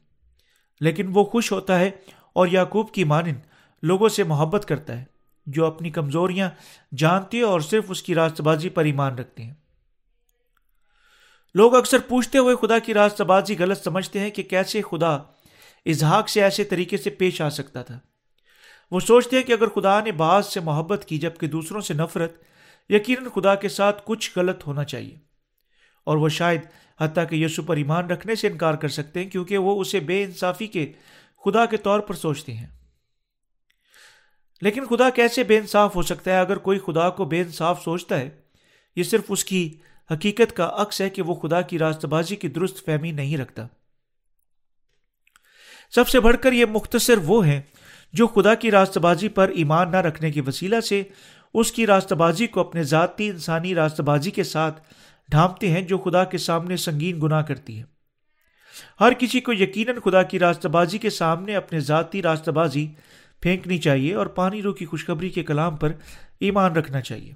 لیکن 0.80 1.10
وہ 1.14 1.24
خوش 1.24 1.52
ہوتا 1.52 1.78
ہے 1.78 1.90
اور 2.32 2.48
یعقوب 2.48 2.92
کی 2.92 3.04
مانند 3.04 3.36
لوگوں 3.84 4.08
سے 4.08 4.24
محبت 4.24 4.64
کرتا 4.68 5.00
ہے، 5.00 5.04
جو 5.46 5.66
اپنی 5.66 5.90
کمزوریاں 5.90 6.50
جانتے 6.96 7.42
اور 7.42 7.60
صرف 7.60 7.84
اس 7.88 8.02
کی 8.02 8.14
راست 8.14 8.40
بازی 8.40 8.68
پر 8.68 8.84
ایمان 8.84 9.14
رکھتے 9.14 9.42
ہیں۔ 9.42 9.54
لوگ 11.54 11.74
اکثر 11.74 11.98
پوچھتے 12.08 12.38
ہوئے 12.38 12.56
خدا 12.56 12.78
کی 12.78 12.94
راست 12.94 13.20
بازی 13.20 13.56
غلط 13.58 13.84
سمجھتے 13.84 14.20
ہیں 14.20 14.30
کہ 14.30 14.42
کیسے 14.42 14.82
خدا 14.82 15.14
اظہاق 15.86 16.28
سے 16.28 16.42
ایسے 16.42 16.64
طریقے 16.64 16.96
سے 16.96 17.10
پیش 17.10 17.40
آ 17.40 17.48
سکتا 17.48 17.82
تھا۔ 17.82 17.98
وہ 18.90 19.00
سوچتے 19.00 19.36
ہیں 19.36 19.42
کہ 19.42 19.52
اگر 19.52 19.68
خدا 19.68 20.00
نے 20.00 20.12
بعض 20.12 20.46
سے 20.46 20.60
محبت 20.60 21.04
کی 21.04 21.18
جبکہ 21.18 21.46
دوسروں 21.46 21.80
سے 21.80 21.94
نفرت، 21.94 22.32
یقیناً 22.88 23.28
خدا 23.34 23.54
کے 23.54 23.68
ساتھ 23.68 24.02
کچھ 24.04 24.30
غلط 24.36 24.66
ہونا 24.66 24.84
چاہیے۔ 24.84 25.16
اور 26.04 26.16
وہ 26.16 26.28
شاید 26.28 26.60
حتیٰ 27.00 27.28
کہ 27.30 27.34
یسو 27.34 27.62
پر 27.62 27.76
ایمان 27.76 28.10
رکھنے 28.10 28.34
سے 28.34 28.48
انکار 28.48 28.74
کر 28.74 28.88
سکتے 28.88 29.22
ہیں، 29.22 29.30
کیونکہ 29.30 29.58
وہ 29.58 29.80
اسے 29.80 30.00
بے 30.00 30.24
انصافی 30.24 30.66
کے 30.66 30.92
خدا 31.44 31.66
کے 31.66 31.76
طور 31.76 32.00
پر 32.00 32.14
سوچتے 32.14 32.54
ہیں۔ 32.54 32.66
لیکن 34.64 34.84
خدا 34.84 35.10
کیسے 35.10 35.44
بے 35.44 35.58
انصاف 35.58 35.96
ہو 35.96 36.02
سکتا 36.02 36.32
ہے 36.32 36.38
اگر 36.38 36.56
کوئی 36.56 36.78
خدا 36.78 37.10
کو 37.10 37.24
بے 37.24 37.40
انصاف 37.40 37.82
سوچتا 37.82 38.18
ہے؟ 38.18 38.30
یہ 38.96 39.02
صرف 39.02 39.24
اس 39.28 39.44
کی 39.44 39.74
حقیقت 40.10 40.56
کا 40.56 40.70
عکس 40.76 41.00
ہے 41.00 41.10
کہ 41.10 41.22
وہ 41.22 41.34
خدا 41.34 41.60
کی 41.60 41.78
راست 41.78 42.04
بازی 42.04 42.36
کی 42.36 42.48
درست 42.48 42.84
فہمی 42.84 43.12
نہیں 43.12 43.36
رکھتا۔ 43.36 43.66
سب 45.90 46.08
سے 46.08 46.20
بڑھ 46.20 46.36
کر 46.40 46.52
یہ 46.52 46.64
مختصر 46.64 47.18
وہ 47.18 47.46
ہیں 47.46 47.62
جو 48.12 48.26
خدا 48.26 48.54
کی 48.54 48.70
راست 48.70 48.98
بازی 48.98 49.28
پر 49.28 49.48
ایمان 49.48 49.90
نہ 49.90 49.96
رکھنے 49.96 50.30
کے 50.30 50.40
وسیلہ 50.40 50.80
سے 50.80 51.02
اس 51.54 51.72
کی 51.72 51.86
راست 51.86 52.12
بازی 52.12 52.46
کو 52.46 52.60
اپنے 52.60 52.82
ذاتی 52.82 53.30
انسانی 53.30 53.74
راست 53.74 54.00
بازی 54.00 54.30
کے 54.30 54.44
ساتھ 54.44 54.80
ڈھانپتے 55.28 55.70
ہیں 55.70 55.82
جو 55.82 55.98
خدا 55.98 56.24
کے 56.24 56.38
سامنے 56.38 56.76
سنگین 56.76 57.20
گناہ 57.20 57.42
کرتی 57.42 57.78
ہے 57.78 57.84
ہر 59.00 59.12
کسی 59.12 59.40
کو 59.40 59.52
یقیناً 59.52 59.96
خدا 60.04 60.22
کی 60.22 60.38
راست 60.38 60.66
بازی 60.66 60.98
کے 60.98 61.10
سامنے 61.10 61.56
اپنے 61.56 61.80
ذاتی 61.80 62.22
راست 62.22 62.48
بازی 62.48 62.88
پھینکنی 63.44 63.78
چاہیے 63.78 64.14
اور 64.14 64.26
پانی 64.26 64.62
رو 64.62 64.72
کی 64.72 64.86
خوشخبری 64.86 65.28
کے 65.28 65.44
کلام 65.44 65.76
پر 65.76 65.92
ایمان 66.40 66.76
رکھنا 66.76 67.00
چاہیے۔ 67.00 67.34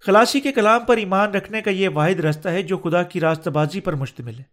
خلاصی 0.00 0.40
کے 0.40 0.52
کلام 0.52 0.84
پر 0.84 0.96
ایمان 0.96 1.30
رکھنے 1.30 1.62
کا 1.62 1.70
یہ 1.70 1.88
واحد 1.94 2.20
رستہ 2.20 2.48
ہے 2.48 2.62
جو 2.62 2.78
خدا 2.78 3.02
کی 3.02 3.20
راست 3.20 3.48
بازی 3.48 3.80
پر 3.80 3.92
مشتمل 3.92 4.38
ہے۔ 4.38 4.44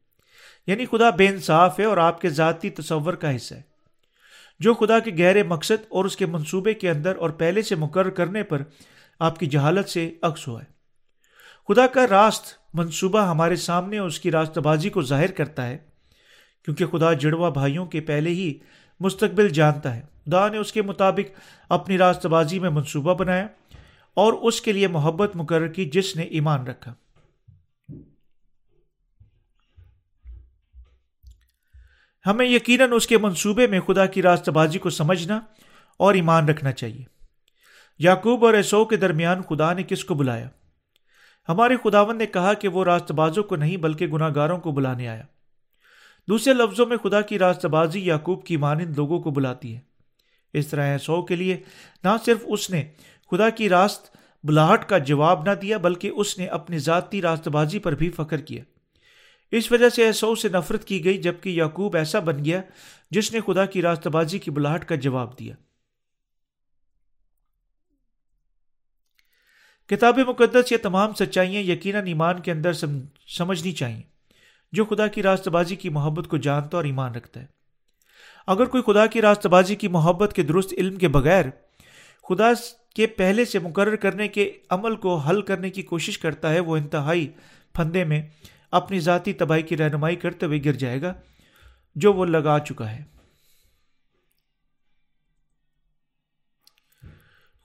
یعنی 0.68 0.86
خدا 0.86 1.10
بے 1.10 1.28
انصاف 1.28 1.80
ہے 1.80 1.86
اور 1.86 1.98
آپ 1.98 2.22
کے 2.22 2.30
ذاتی 2.30 2.70
تصور 2.70 3.14
کا 3.14 3.36
حصہ 3.36 3.56
ہے۔ 3.56 3.62
جو 4.60 4.74
خدا 4.74 5.00
کے 5.00 5.12
گہرے 5.20 5.44
مقصد 5.44 5.84
اور 5.90 6.06
اس 6.06 6.16
کے 6.16 6.26
منصوبے 6.26 6.74
کے 6.74 6.90
اندر 6.90 7.16
اور 7.16 7.30
پہلے 7.30 7.62
سے 7.62 7.76
مقرر 7.76 8.10
کرنے 8.10 8.44
پر 8.44 8.62
آپ 9.20 9.40
کی 9.40 9.46
جہالت 9.46 9.90
سے 9.90 10.14
عکس 10.22 10.48
ہوا 10.48 10.64
ہے۔ 10.64 10.74
خدا 11.68 11.88
کا 11.88 12.08
راست 12.10 12.46
منصوبہ 12.74 13.26
ہمارے 13.26 13.56
سامنے 13.56 14.00
اس 14.00 14.20
کی 14.20 14.32
راست 14.32 14.58
بازی 14.58 14.90
کو 14.90 15.02
ظاہر 15.02 15.32
کرتا 15.32 15.68
ہے۔ 15.68 15.93
کیونکہ 16.66 16.86
خدا 16.86 17.14
جڑوا 17.14 17.50
بھائیوں 17.50 17.86
کے 17.86 18.02
پہلے 18.02 18.30
ہی 18.30 18.54
مستقبل 19.00 19.50
جانتا 19.50 19.96
ہے۔ 19.96 20.02
خدا 20.26 20.48
نے 20.48 20.58
اس 20.58 20.74
کے 20.74 20.82
مطابق 20.82 21.40
اپنی 21.70 21.98
راست 21.98 22.26
بازی 22.26 22.60
میں 22.60 22.70
منصوبہ 22.70 23.14
بنایا 23.14 23.48
اور 24.14 24.34
اس 24.34 24.62
کے 24.62 24.72
لیے 24.72 24.88
محبت 24.88 25.36
مقرر 25.36 25.68
کی 25.68 25.86
جس 25.86 26.16
نے 26.16 26.24
ایمان 26.24 26.68
رکھا۔ 26.68 26.94
ہمیں 32.26 32.46
یقیناً 32.46 32.92
اس 32.92 33.08
کے 33.08 33.18
منصوبے 33.18 33.68
میں 33.68 33.80
خدا 33.80 34.06
کی 34.06 34.22
راست 34.22 34.50
بازی 34.50 34.80
کو 34.80 34.90
سمجھنا 34.90 35.40
اور 35.98 36.14
ایمان 36.14 36.50
رکھنا 36.50 36.72
چاہیے۔ 36.72 37.04
یعقوب 38.00 38.46
اور 38.46 38.54
ایسو 38.54 38.86
کے 38.86 38.96
درمیان 38.96 39.42
خدا 39.42 39.74
نے 39.74 39.84
کس 39.84 40.06
کو 40.06 40.14
بلایا؟ 40.14 40.50
ہمارے 41.50 41.76
خداون 41.84 42.18
نے 42.18 42.26
کہا 42.26 42.54
کہ 42.54 42.68
وہ 42.68 42.84
راست 42.84 43.12
بازوں 43.12 43.44
کو 43.44 43.56
نہیں 43.56 43.78
بلکہ 43.78 44.08
گناہ 44.08 44.30
گاروں 44.36 44.58
کو 44.58 44.72
بلانے 44.72 45.08
آیا۔ 45.08 45.24
دوسرے 46.28 46.54
لفظوں 46.54 46.86
میں 46.86 46.98
خدا 46.98 47.22
کی 47.22 47.40
راست 47.40 47.66
بازی 47.66 48.06
یعقوب 48.06 48.46
کی 48.46 48.58
مانند 48.58 48.98
لوگوں 48.98 49.20
کو 49.20 49.32
بلاتی 49.32 49.76
ہے۔ 49.76 49.80
اس 50.54 50.68
طرح 50.68 50.82
ایسو 50.82 51.22
کے 51.22 51.36
لیے 51.36 51.58
نہ 52.04 52.10
صرف 52.26 52.38
اس 52.44 52.70
نے 52.70 52.84
خدا 53.32 53.50
کی 53.50 53.70
راست 53.70 54.18
بلاہٹ 54.44 54.90
کا 54.90 54.98
جواب 54.98 55.44
نہ 55.44 55.52
دیا، 55.52 55.78
بلکہ 55.78 56.08
اس 56.08 56.38
نے 56.38 56.46
اپنی 56.46 56.78
ذاتی 56.78 57.22
راست 57.22 57.48
بازی 57.48 57.80
پر 57.80 57.96
بھی 57.96 58.10
فخر 58.10 58.38
کیا۔ 58.38 58.64
اس 59.52 59.72
وجہ 59.72 59.90
سے 59.90 60.06
ایسو 60.06 60.36
سے 60.36 60.50
نفرت 60.50 60.86
کی 60.86 61.06
گئی 61.06 61.18
جبکہ 61.18 61.50
یعقوب 61.50 61.96
ایسا 61.96 62.20
بن 62.20 62.46
گیا 62.46 62.62
جس 63.12 63.34
نے 63.34 63.40
خدا 63.46 63.66
کی 63.66 63.82
راست 63.82 64.08
بازی 64.08 64.40
کی 64.40 64.52
بلاہٹ 64.52 64.86
کا 64.86 64.96
جواب 64.96 65.40
دیا۔ 65.40 65.56
کتاب 69.88 70.20
مقدس 70.20 70.72
یہ 70.72 70.78
تمام 70.78 71.14
سچائیاں 71.14 71.62
یقیناً 71.62 72.08
ایمان 72.08 72.40
کے 72.40 72.52
اندر 72.52 72.74
سمجھنی 73.38 73.72
چاہیے 73.72 74.13
جو 74.74 74.86
خدا 74.86 75.08
کی 75.08 75.24
راست 75.24 75.48
بازی 75.48 75.76
کی 75.76 75.90
محبت 75.90 76.28
کو 76.28 76.38
جانتا 76.38 76.78
اور 76.78 76.86
ایمان 76.86 77.16
رکھتا 77.16 77.40
ہے۔ 77.42 77.46
اگر 78.48 78.66
کوئی 78.66 78.84
خدا 78.84 79.06
کی 79.06 79.22
راست 79.22 79.48
بازی 79.48 79.76
کی 79.76 79.88
محبت 79.88 80.34
کے 80.34 80.44
درست 80.44 80.74
علم 80.78 80.96
کے 80.96 81.08
بغیر 81.08 81.46
خدا 82.30 82.50
کے 82.96 83.08
پہلے 83.08 83.46
سے 83.46 83.60
مقرر 83.60 83.96
کرنے 83.96 84.28
کے 84.28 84.58
عمل 84.70 84.96
کو 84.96 85.18
حل 85.18 85.42
کرنے 85.42 85.70
کی 85.70 85.82
کوشش 85.82 86.18
کرتا 86.18 86.50
ہے، 86.50 86.60
وہ 86.60 86.78
انتہائی 86.78 87.28
پھندے 87.74 88.04
میں 88.04 88.22
اپنی 88.72 89.00
ذاتی 89.00 89.34
تباہی 89.34 89.62
کی 89.62 89.78
رہنمائی 89.78 90.16
کرتے 90.16 90.46
ہوئے 90.46 90.60
گر 90.66 90.74
جائے 90.74 91.02
گا، 91.02 91.14
جو 91.96 92.14
وہ 92.14 92.26
لگا 92.26 92.60
چکا 92.60 92.92
ہے۔ 92.92 93.04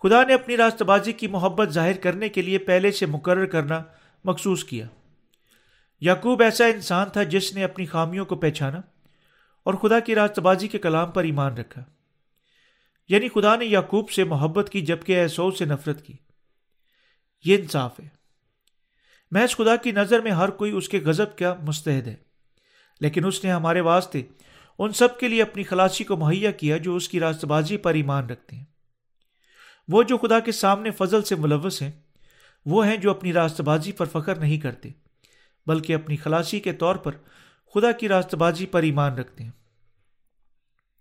خدا 0.03 0.25
نے 0.25 0.35
اپنی 0.35 0.57
راست 0.57 0.83
بازی 0.83 1.13
کی 1.13 1.27
محبت 1.27 1.69
ظاہر 1.69 1.97
کرنے 1.97 2.29
کے 2.29 2.43
لیے 2.43 2.59
پہلے 2.59 2.93
سے 2.93 3.07
مقرر 3.07 3.47
کرنا 3.47 3.83
مخصوص 4.25 4.65
کیا۔ 4.65 4.87
یعقوب 6.01 6.43
ایسا 6.43 6.67
انسان 6.67 7.09
تھا 7.09 7.23
جس 7.23 7.55
نے 7.55 7.65
اپنی 7.65 7.87
خامیوں 7.87 8.25
کو 8.25 8.37
پہچانا 8.37 8.79
اور 9.65 9.75
خدا 9.75 10.01
کی 10.01 10.15
راست 10.15 10.39
بازی 10.39 10.69
کے 10.69 10.79
کلام 10.79 11.11
پر 11.11 11.25
ایمان 11.25 11.55
رکھا۔ 11.55 11.85
یعنی 13.09 13.29
خدا 13.29 13.57
نے 13.57 13.65
یعقوب 13.65 14.11
سے 14.11 14.25
محبت 14.25 14.71
کی 14.71 14.81
جبکہ 14.81 15.13
ایسو 15.13 15.51
سے 15.51 15.65
نفرت 15.65 16.07
کی۔ 16.07 16.13
یہ 17.45 17.57
انصاف 17.57 18.01
ہے۔ 18.01 18.09
محض 19.31 19.57
خدا 19.57 19.77
کی 19.77 19.93
نظر 19.93 20.21
میں 20.21 20.31
ہر 20.31 20.49
کوئی 20.49 20.73
اس 20.73 20.89
کے 20.89 20.99
غضب 20.99 21.39
کا 21.39 21.55
مستحد 21.55 22.07
ہے، 22.07 22.17
لیکن 23.01 23.25
اس 23.25 23.45
نے 23.45 23.53
ہمارے 23.53 23.81
واسطے 23.81 24.23
ان 24.79 24.93
سب 24.93 25.19
کے 25.19 25.29
لیے 25.29 25.43
اپنی 25.43 25.63
خلاصی 25.63 26.05
کو 26.05 26.17
مہیا 26.17 26.51
کیا 26.51 26.77
جو 26.77 26.97
اس 26.97 27.09
کی 27.09 27.21
راست 27.21 27.45
بازی 27.45 27.77
پر 27.77 27.95
ایمان 27.95 28.27
رکھتے 28.27 28.57
ہیں۔ 28.57 28.65
وہ 29.89 30.03
جو 30.03 30.19
خدا 30.19 30.41
کے 30.41 30.53
سامنے 30.53 30.91
فضل 30.91 31.23
سے 31.23 31.35
ملوث 31.35 31.83
ہیں، 31.83 31.91
وہ 32.67 32.87
ہیں 32.87 32.97
جو 32.97 33.11
اپنی 33.11 33.33
راست 33.33 33.61
بازی 33.61 33.93
پر 33.93 34.07
فخر 34.07 34.35
نہیں 34.35 34.59
کرتے۔ 34.59 34.89
بلکہ 35.69 35.95
اپنی 35.95 36.17
خلاصی 36.17 36.61
کے 36.61 36.73
طور 36.73 36.97
پر 36.97 37.13
خدا 37.75 37.93
کی 37.93 38.09
راست 38.09 38.35
بازی 38.35 38.67
پر 38.67 38.83
ایمان 38.83 39.15
رکھتے 39.15 39.45
ہیں۔ 39.45 39.51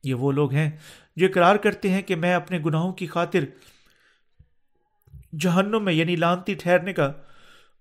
یہ 0.03 0.13
وہ 0.13 0.32
لوگ 0.32 0.53
ہیں 0.53 0.71
جو 1.15 1.25
اقرار 1.25 1.56
کرتے 1.56 1.89
ہیں 1.89 2.01
کہ 2.01 2.15
میں 2.15 2.34
اپنے 2.34 2.60
گناہوں 2.60 2.93
کی 2.93 3.08
خاطر 3.08 3.39
جہنم 5.39 5.86
میں 5.86 5.93
یعنی 5.93 6.15
لانتی 6.15 6.53
ٹھہرنے 6.53 6.93
کا 6.93 7.12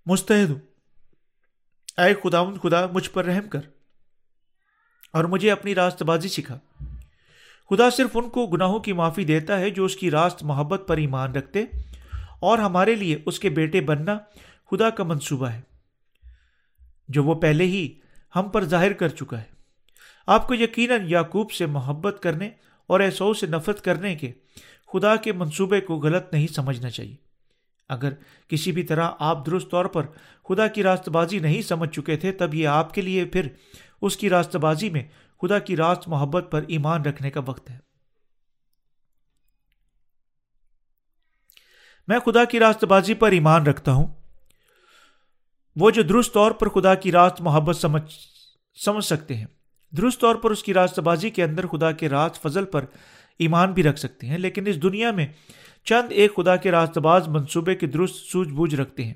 مستحد 0.07 0.51
ہوں۔ 0.51 0.59
اے 1.99 2.15
خدا 2.15 2.45
خدا 2.63 2.87
مجھ 2.87 3.11
پر 3.11 3.25
رحم 3.25 3.49
کر 3.49 3.61
اور 5.13 5.25
مجھے 5.25 5.51
اپنی 5.51 5.75
راست 5.75 6.03
بازی 6.03 6.29
سکھا۔ 6.29 6.59
خدا 7.71 7.91
صرف 7.91 8.11
ان 8.15 8.31
کو 8.31 8.47
گناہوں 8.47 8.81
کی 8.81 8.93
معافی 8.93 9.25
دیتا 9.25 9.61
ہے 9.61 9.71
جو 9.71 9.85
اس 9.85 9.97
کی 9.97 10.11
راست 10.11 10.43
محبت 10.43 10.83
پر 10.87 10.97
ایمان 10.97 11.35
رکھتے 11.35 11.65
اور 12.41 12.59
ہمارے 12.59 12.95
لیے 12.95 13.19
اس 13.27 13.39
کے 13.39 13.49
بیٹے 13.49 13.81
بننا 13.81 14.19
خدا 14.71 14.91
کا 14.91 15.05
منصوبہ 15.05 15.49
ہے۔ 15.49 15.61
جو 17.09 17.25
وہ 17.25 17.35
پہلے 17.35 17.65
ہی 17.65 17.99
ہم 18.37 18.49
پر 18.49 18.65
ظاہر 18.65 18.93
کر 18.93 19.09
چکا 19.09 19.41
ہے۔ 19.41 19.57
آپ 20.27 20.49
کو 20.49 20.55
یقیناً 20.55 21.01
یعقوب 21.09 21.53
سے 21.53 21.67
محبت 21.67 22.23
کرنے 22.23 22.51
اور 22.87 23.01
ایسو 23.01 23.35
سے 23.35 23.47
نفرت 23.47 23.85
کرنے 23.85 24.15
کے 24.15 24.33
خدا 24.93 25.17
کے 25.17 25.33
منصوبے 25.33 25.81
کو 25.81 25.97
غلط 25.97 26.33
نہیں 26.33 26.47
سمجھنا 26.47 26.91
چاہیے۔ 26.91 27.17
اگر 27.89 28.13
کسی 28.49 28.73
بھی 28.73 28.83
طرح 28.83 29.11
آپ 29.19 29.47
درست 29.47 29.71
طور 29.71 29.85
پر 29.85 30.07
خدا 30.49 30.67
کی 30.67 30.83
راست 30.83 31.09
بازی 31.09 31.39
نہیں 31.39 31.63
سمجھ 31.63 31.91
چکے 31.91 32.17
تھے، 32.17 32.33
تب 32.33 32.55
یہ 32.55 32.69
آپ 32.69 32.95
کے 32.95 33.01
لیے 33.01 33.25
پھر 33.25 33.49
اس 34.03 34.17
کی 34.17 34.31
راست 34.31 34.57
بازی 34.57 34.91
میں 34.91 35.05
خدا 35.43 35.59
کی 35.59 35.77
راست 35.77 36.09
محبت 36.09 36.47
پر 36.51 36.65
ایمان 36.69 37.03
رکھنے 37.03 37.31
کا 37.31 37.41
وقت 37.47 37.71
ہے۔ 37.71 37.79
میں 42.09 42.19
خدا 42.19 42.45
کی 42.45 42.59
راست 42.59 42.85
بازی 42.85 43.15
پر 43.15 43.31
ایمان 43.31 43.67
رکھتا 43.67 43.93
ہوں۔ 43.93 44.26
وہ 45.77 45.91
جو 45.91 46.03
درست 46.03 46.35
طور 46.35 46.51
پر 46.51 46.69
خدا 46.69 46.95
کی 46.95 47.13
راست 47.13 47.41
محبت 47.41 47.77
سمجھ 47.77 48.03
سمجھ 48.85 49.05
سکتے 49.05 49.37
ہیں۔ 49.37 49.47
درست 49.97 50.21
طور 50.21 50.35
پر 50.35 50.51
اس 50.51 50.63
کی 50.63 50.75
راست 50.75 50.99
بازی 50.99 51.31
کے 51.31 51.45
اندر 51.45 51.67
خدا 51.67 51.93
کے 51.93 52.09
راست 52.09 52.43
فضل 52.43 52.65
پر 52.65 52.85
ایمان 53.39 53.73
بھی 53.73 53.83
رکھ 53.83 53.99
سکتے 53.99 54.27
ہیں، 54.27 54.39
لیکن 54.39 54.67
اس 54.67 54.83
دنیا 54.83 55.11
میں 55.11 55.27
چند 55.85 56.07
ایک 56.11 56.37
خدا 56.37 56.57
کے 56.57 56.71
راست 56.71 56.99
باز 56.99 57.29
منصوبے 57.29 57.75
کے 57.75 57.87
درست 57.87 58.15
سوجھ 58.15 58.49
بوجھ 58.49 58.75
رکھتے 58.75 59.05
ہیں 59.05 59.15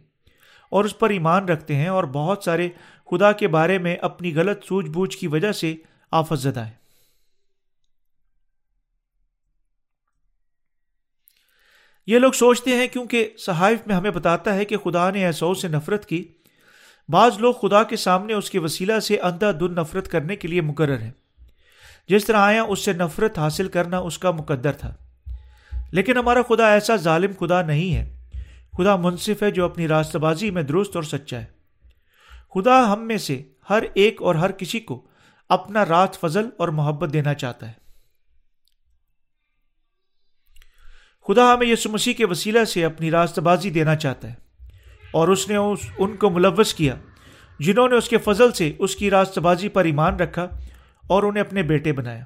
اور 0.71 0.85
اس 0.85 0.99
پر 0.99 1.11
ایمان 1.11 1.45
رکھتے 1.45 1.77
ہیں 1.77 1.89
اور 1.89 2.05
بہت 2.05 2.43
سارے 2.45 2.69
خدا 3.11 3.33
کے 3.33 3.49
بارے 3.49 3.79
میں 3.79 3.97
اپنی 3.97 4.35
غلط 4.35 4.65
سوجھ 4.65 4.91
بوجھ 4.91 5.19
کی 5.19 5.27
وجہ 5.27 5.53
سے 5.53 5.75
آفت 6.11 6.39
زدہ 6.39 6.61
ہے 6.61 6.81
یہ 12.07 12.19
لوگ 12.19 12.33
سوچتے 12.33 12.71
ہیں 12.71 12.87
کیونکہ 12.87 13.31
صحائف 13.39 13.87
میں 13.87 13.97
ہمیں 13.97 14.11
بتاتا 14.11 14.55
ہے 14.55 14.65
کہ 14.65 14.77
خدا 14.77 15.11
نے 15.11 15.25
ایسو 15.25 15.55
سے 15.55 15.69
نفرت 15.69 16.07
کی 16.07 16.33
بعض 17.11 17.39
لوگ 17.39 17.55
خدا 17.55 17.83
کے 17.83 17.97
سامنے 17.97 18.33
اس 18.33 18.51
کے 18.51 18.59
وسیلہ 18.59 19.01
سے 19.01 19.19
اندھا 19.19 19.53
دن 19.53 19.75
نفرت 19.75 20.09
کرنے 20.09 20.37
کے 20.37 20.49
لیے 20.49 20.61
مقرر 20.61 20.99
ہے 20.99 21.11
جس 22.09 22.25
طرح 22.25 22.37
آیا 22.37 22.63
اس 22.63 22.85
سے 22.85 22.93
نفرت 22.93 23.39
حاصل 23.39 23.69
کرنا 23.69 23.99
اس 23.99 24.19
کا 24.19 24.31
مقدر 24.31 24.73
تھا۔ 24.73 24.95
لیکن 25.91 26.17
ہمارا 26.17 26.43
خدا 26.49 26.73
ایسا 26.73 26.97
ظالم 26.97 27.31
خدا 27.41 27.63
نہیں 27.63 27.95
ہے۔ 27.95 28.17
خدا 28.79 28.97
منصف 28.97 29.43
ہے 29.43 29.51
جو 29.51 29.65
اپنی 29.65 29.89
راست 29.89 30.17
بازی 30.17 30.51
میں 30.51 30.63
درست 30.63 30.97
اور 30.97 31.03
سچا 31.03 31.41
ہے۔ 31.41 31.47
خدا 32.55 32.93
ہم 32.93 33.07
میں 33.07 33.19
سے 33.19 33.43
ہر 33.71 33.83
ایک 33.95 34.23
اور 34.23 34.35
ہر 34.35 34.53
کسی 34.53 34.81
کو 34.81 35.07
اپنا 35.49 35.85
رات 35.85 36.21
فضل 36.21 36.49
اور 36.59 36.69
محبت 36.69 37.13
دینا 37.13 37.35
چاہتا 37.35 37.69
ہے۔ 37.69 37.73
خدا 41.27 41.55
ہمیں 41.55 41.67
یسو 41.67 41.91
مسیح 41.91 42.15
کے 42.15 42.27
وسیلہ 42.27 42.65
سے 42.65 42.85
اپنی 42.85 43.11
راست 43.11 43.39
بازی 43.39 43.71
دینا 43.71 43.97
چاہتا 43.97 44.29
ہے۔ 44.29 44.50
اور 45.13 45.29
اس 45.29 45.49
نے 45.49 45.57
اس 45.57 45.87
ان 45.99 46.17
کو 46.17 46.31
ملوث 46.31 46.75
کیا، 46.75 46.95
جنہوں 47.61 47.89
نے 47.89 47.97
اس 47.97 48.09
کے 48.09 48.19
فضل 48.19 48.53
سے 48.53 48.73
اس 48.79 48.97
کی 48.97 49.11
راست 49.11 49.39
بازی 49.39 49.69
پر 49.69 49.85
ایمان 49.85 50.17
رکھا 50.17 50.47
اور 51.05 51.23
انہیں 51.23 51.45
اپنے 51.45 51.63
بیٹے 51.63 51.93
بنایا۔ 51.93 52.25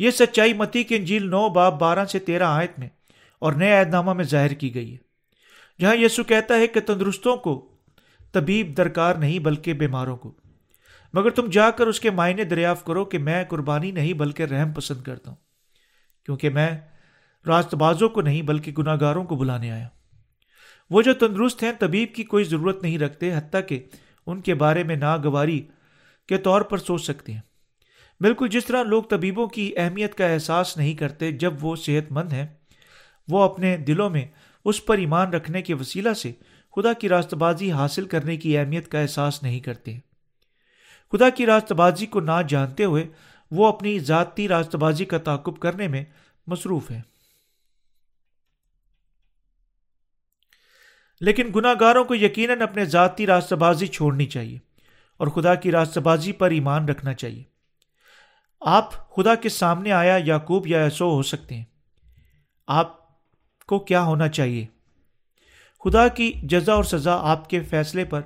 یہ 0.00 0.10
سچائی 0.10 0.52
متی 0.52 0.82
کے 0.84 0.96
انجیل 0.96 1.28
نو 1.30 1.48
باب 1.48 1.78
بارہ 1.80 2.04
سے 2.04 2.18
تیرہ 2.18 2.46
آیت 2.46 2.78
میں 2.78 2.88
اور 3.42 3.52
نئے 3.52 3.72
عہد 3.72 3.88
نامہ 3.88 4.12
میں 4.12 4.24
ظاہر 4.24 4.54
کی 4.54 4.74
گئی 4.74 4.92
ہے، 4.92 4.96
جہاں 5.78 5.94
یسو 5.96 6.24
کہتا 6.24 6.54
ہے 6.54 6.66
کہ 6.66 6.80
تندرستوں 6.80 7.36
کو 7.36 7.54
طبیب 8.32 8.76
درکار 8.76 9.14
نہیں 9.14 9.38
بلکہ 9.38 9.72
بیماروں 9.72 10.16
کو۔ 10.16 10.32
مگر 11.14 11.30
تم 11.30 11.48
جا 11.50 11.70
کر 11.70 11.86
اس 11.86 12.00
کے 12.00 12.10
معنی 12.10 12.44
دریافت 12.44 12.86
کرو 12.86 13.04
کہ 13.04 13.18
میں 13.18 13.44
قربانی 13.44 13.90
نہیں 13.90 14.12
بلکہ 14.12 14.42
رحم 14.42 14.72
پسند 14.72 15.02
کرتا 15.02 15.30
ہوں، 15.30 15.36
کیونکہ 16.28 16.50
میں 16.50 16.70
راست 17.46 17.74
بازوں 17.74 18.08
کو 18.08 18.20
نہیں 18.20 18.42
بلکہ 18.42 18.72
گناہ 18.72 18.96
گاروں 19.00 19.24
کو 19.24 19.36
بلانے 19.36 19.70
آیا 19.70 19.88
وہ 20.90 21.02
جو 21.02 21.14
تندرست 21.14 21.62
ہیں، 21.62 21.72
طبیب 21.78 22.14
کی 22.14 22.24
کوئی 22.24 22.44
ضرورت 22.44 22.82
نہیں 22.82 22.98
رکھتے، 22.98 23.34
حتیٰ 23.34 23.60
کہ 23.68 23.82
ان 24.26 24.40
کے 24.40 24.54
بارے 24.54 24.82
میں 24.82 24.96
ناگواری 24.96 25.66
کے 26.28 26.38
طور 26.38 26.60
پر 26.60 26.78
سوچ 26.78 27.04
سکتے 27.04 27.32
ہیں۔ 27.32 27.40
بالکل 28.20 28.48
جس 28.48 28.64
طرح 28.64 28.82
لوگ 28.82 29.02
طبیبوں 29.02 29.46
کی 29.46 29.72
اہمیت 29.76 30.14
کا 30.14 30.26
احساس 30.26 30.76
نہیں 30.76 30.94
کرتے، 30.94 31.32
جب 31.32 31.54
وہ 31.60 31.76
صحت 31.76 32.12
مند 32.12 32.32
ہیں، 32.32 32.46
وہ 33.28 33.42
اپنے 33.42 33.76
دلوں 33.76 34.10
میں 34.10 34.26
اس 34.64 34.84
پر 34.84 34.98
ایمان 34.98 35.30
رکھنے 35.30 35.62
کے 35.62 35.74
وسیلہ 35.74 36.12
سے 36.12 36.32
خدا 36.76 36.92
کی 36.92 37.08
راست 37.08 37.34
بازی 37.34 37.72
حاصل 37.72 38.06
کرنے 38.06 38.36
کی 38.36 38.58
اہمیت 38.58 38.88
کا 38.88 39.00
احساس 39.00 39.42
نہیں 39.42 39.60
کرتے۔ 39.60 39.98
خدا 41.12 41.28
کی 41.28 41.46
راست 41.46 41.72
بازی 41.72 42.06
کو 42.06 42.20
نہ 42.20 42.42
جانتے 42.48 42.84
ہوئے 42.84 43.06
وہ 43.50 43.68
اپنی 43.68 43.98
ذاتی 43.98 44.48
راست 44.48 44.76
بازی 44.76 45.04
کا 45.04 45.18
تعقب 45.18 45.58
کرنے 45.58 45.88
میں 45.88 46.04
مصروف 46.46 46.90
ہے 46.90 47.00
لیکن 51.20 51.50
گناہ 51.54 51.74
گاروں 51.80 52.04
کو 52.04 52.14
یقیناً 52.14 52.62
اپنے 52.62 52.84
ذاتی 52.84 53.26
راستہ 53.26 53.54
بازی 53.54 53.86
چھوڑنی 53.86 54.26
چاہیے 54.26 54.58
اور 55.16 55.26
خدا 55.26 55.54
کی 55.54 55.70
راستہ 55.70 56.00
بازی 56.00 56.32
پر 56.32 56.50
ایمان 56.50 56.88
رکھنا 56.88 57.14
چاہیے۔ 57.14 57.42
آپ 58.60 59.14
خدا 59.14 59.34
کے 59.34 59.48
سامنے 59.48 59.92
آیا، 59.92 60.18
یعقوب 60.24 60.66
یا 60.66 60.82
ایسو 60.82 61.10
ہو 61.10 61.22
سکتے 61.22 61.54
ہیں۔ 61.54 61.64
آپ 62.66 63.08
کو 63.66 63.78
کیا 63.78 64.02
ہونا 64.02 64.28
چاہیے؟ 64.28 64.66
خدا 65.84 66.08
کی 66.08 66.32
جزا 66.42 66.72
اور 66.72 66.84
سزا 66.84 67.16
آپ 67.16 67.50
کے 67.50 67.60
فیصلے 67.60 68.04
پر، 68.04 68.20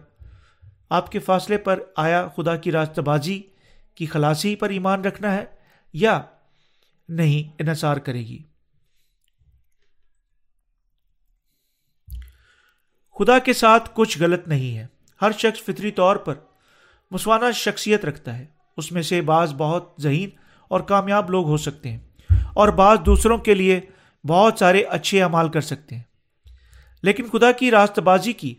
آپ 0.90 1.12
کے 1.12 1.18
فاصلے 1.18 1.59
پر 1.59 1.81
آیا 1.96 2.28
خدا 2.37 2.57
کی 2.57 2.72
راستہ 2.72 3.00
بازی 3.00 3.42
کی 3.94 4.07
خلاصی 4.07 4.57
پر 4.57 4.70
ایمان 4.70 5.05
رکھنا 5.05 5.35
ہے 5.35 5.44
یا 5.92 6.22
نہیں 7.09 7.57
انحصار 7.59 7.96
کرے 7.96 8.20
گی؟ 8.20 8.42
خدا 13.22 13.38
کے 13.38 13.52
ساتھ 13.52 13.90
کچھ 13.94 14.18
غلط 14.22 14.48
نہیں 14.48 14.78
ہے۔ 14.78 14.87
ہر 15.22 15.32
شخص 15.32 15.64
فطری 15.64 15.90
طور 15.90 16.16
پر 16.16 16.35
مسوانہ 17.11 17.44
شخصیت 17.54 18.04
رکھتا 18.04 18.38
ہے۔ 18.38 18.44
اس 18.76 18.92
میں 18.92 19.02
سے 19.02 19.20
بعض 19.20 19.54
بہت 19.54 19.92
ذہین 20.00 20.28
اور 20.68 20.80
کامیاب 20.80 21.30
لوگ 21.30 21.46
ہو 21.46 21.56
سکتے 21.56 21.90
ہیں 21.90 21.98
اور 22.54 22.68
بعض 22.68 22.98
دوسروں 23.06 23.38
کے 23.38 23.54
لیے 23.54 23.80
بہت 24.26 24.58
سارے 24.58 24.82
اچھے 24.82 25.22
اعمال 25.22 25.48
کر 25.48 25.61
سکتے 25.61 25.94
ہیں۔ 25.94 26.02
لیکن 27.02 27.26
خدا 27.32 27.52
کی 27.52 27.70
راست 27.70 27.98
بازی 27.98 28.32
کی 28.32 28.54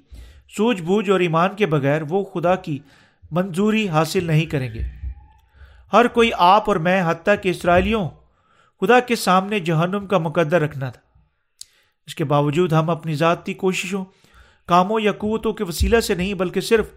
سوجھ 0.58 0.82
بوجھ 0.82 1.10
اور 1.10 1.20
ایمان 1.20 1.56
کے 1.56 1.66
بغیر 1.66 2.02
وہ 2.10 2.24
خدا 2.24 2.56
کی 2.56 2.80
منظوری 3.32 3.90
حاصل 3.90 4.24
نہیں 4.24 4.46
کریں 4.46 4.74
گے۔ 4.74 4.82
ہر 5.94 6.08
کوئی 6.08 6.32
آپ 6.38 6.64
اور 6.68 6.76
میں 6.76 7.04
حتیٰ 7.06 7.36
کہ 7.42 7.50
اسرائیلیوں 7.50 8.10
خدا 8.82 9.00
کے 9.00 9.16
سامنے 9.16 9.60
جہنم 9.60 10.08
کا 10.08 10.18
مقدر 10.18 10.62
رکھنا 10.62 10.90
تھا۔ 10.90 11.02
اس 12.06 12.16
کے 12.16 12.24
باوجود 12.24 12.74
ہم 12.74 12.90
اپنی 12.90 13.16
ذاتی 13.16 13.54
کوششوں 13.54 14.06
کاموں 14.66 15.00
یا 15.00 15.12
قوتوں 15.12 15.54
کے 15.54 15.64
وسیلہ 15.64 16.00
سے 16.00 16.16
نہیں، 16.16 16.34
بلکہ 16.34 16.62
صرف 16.62 16.90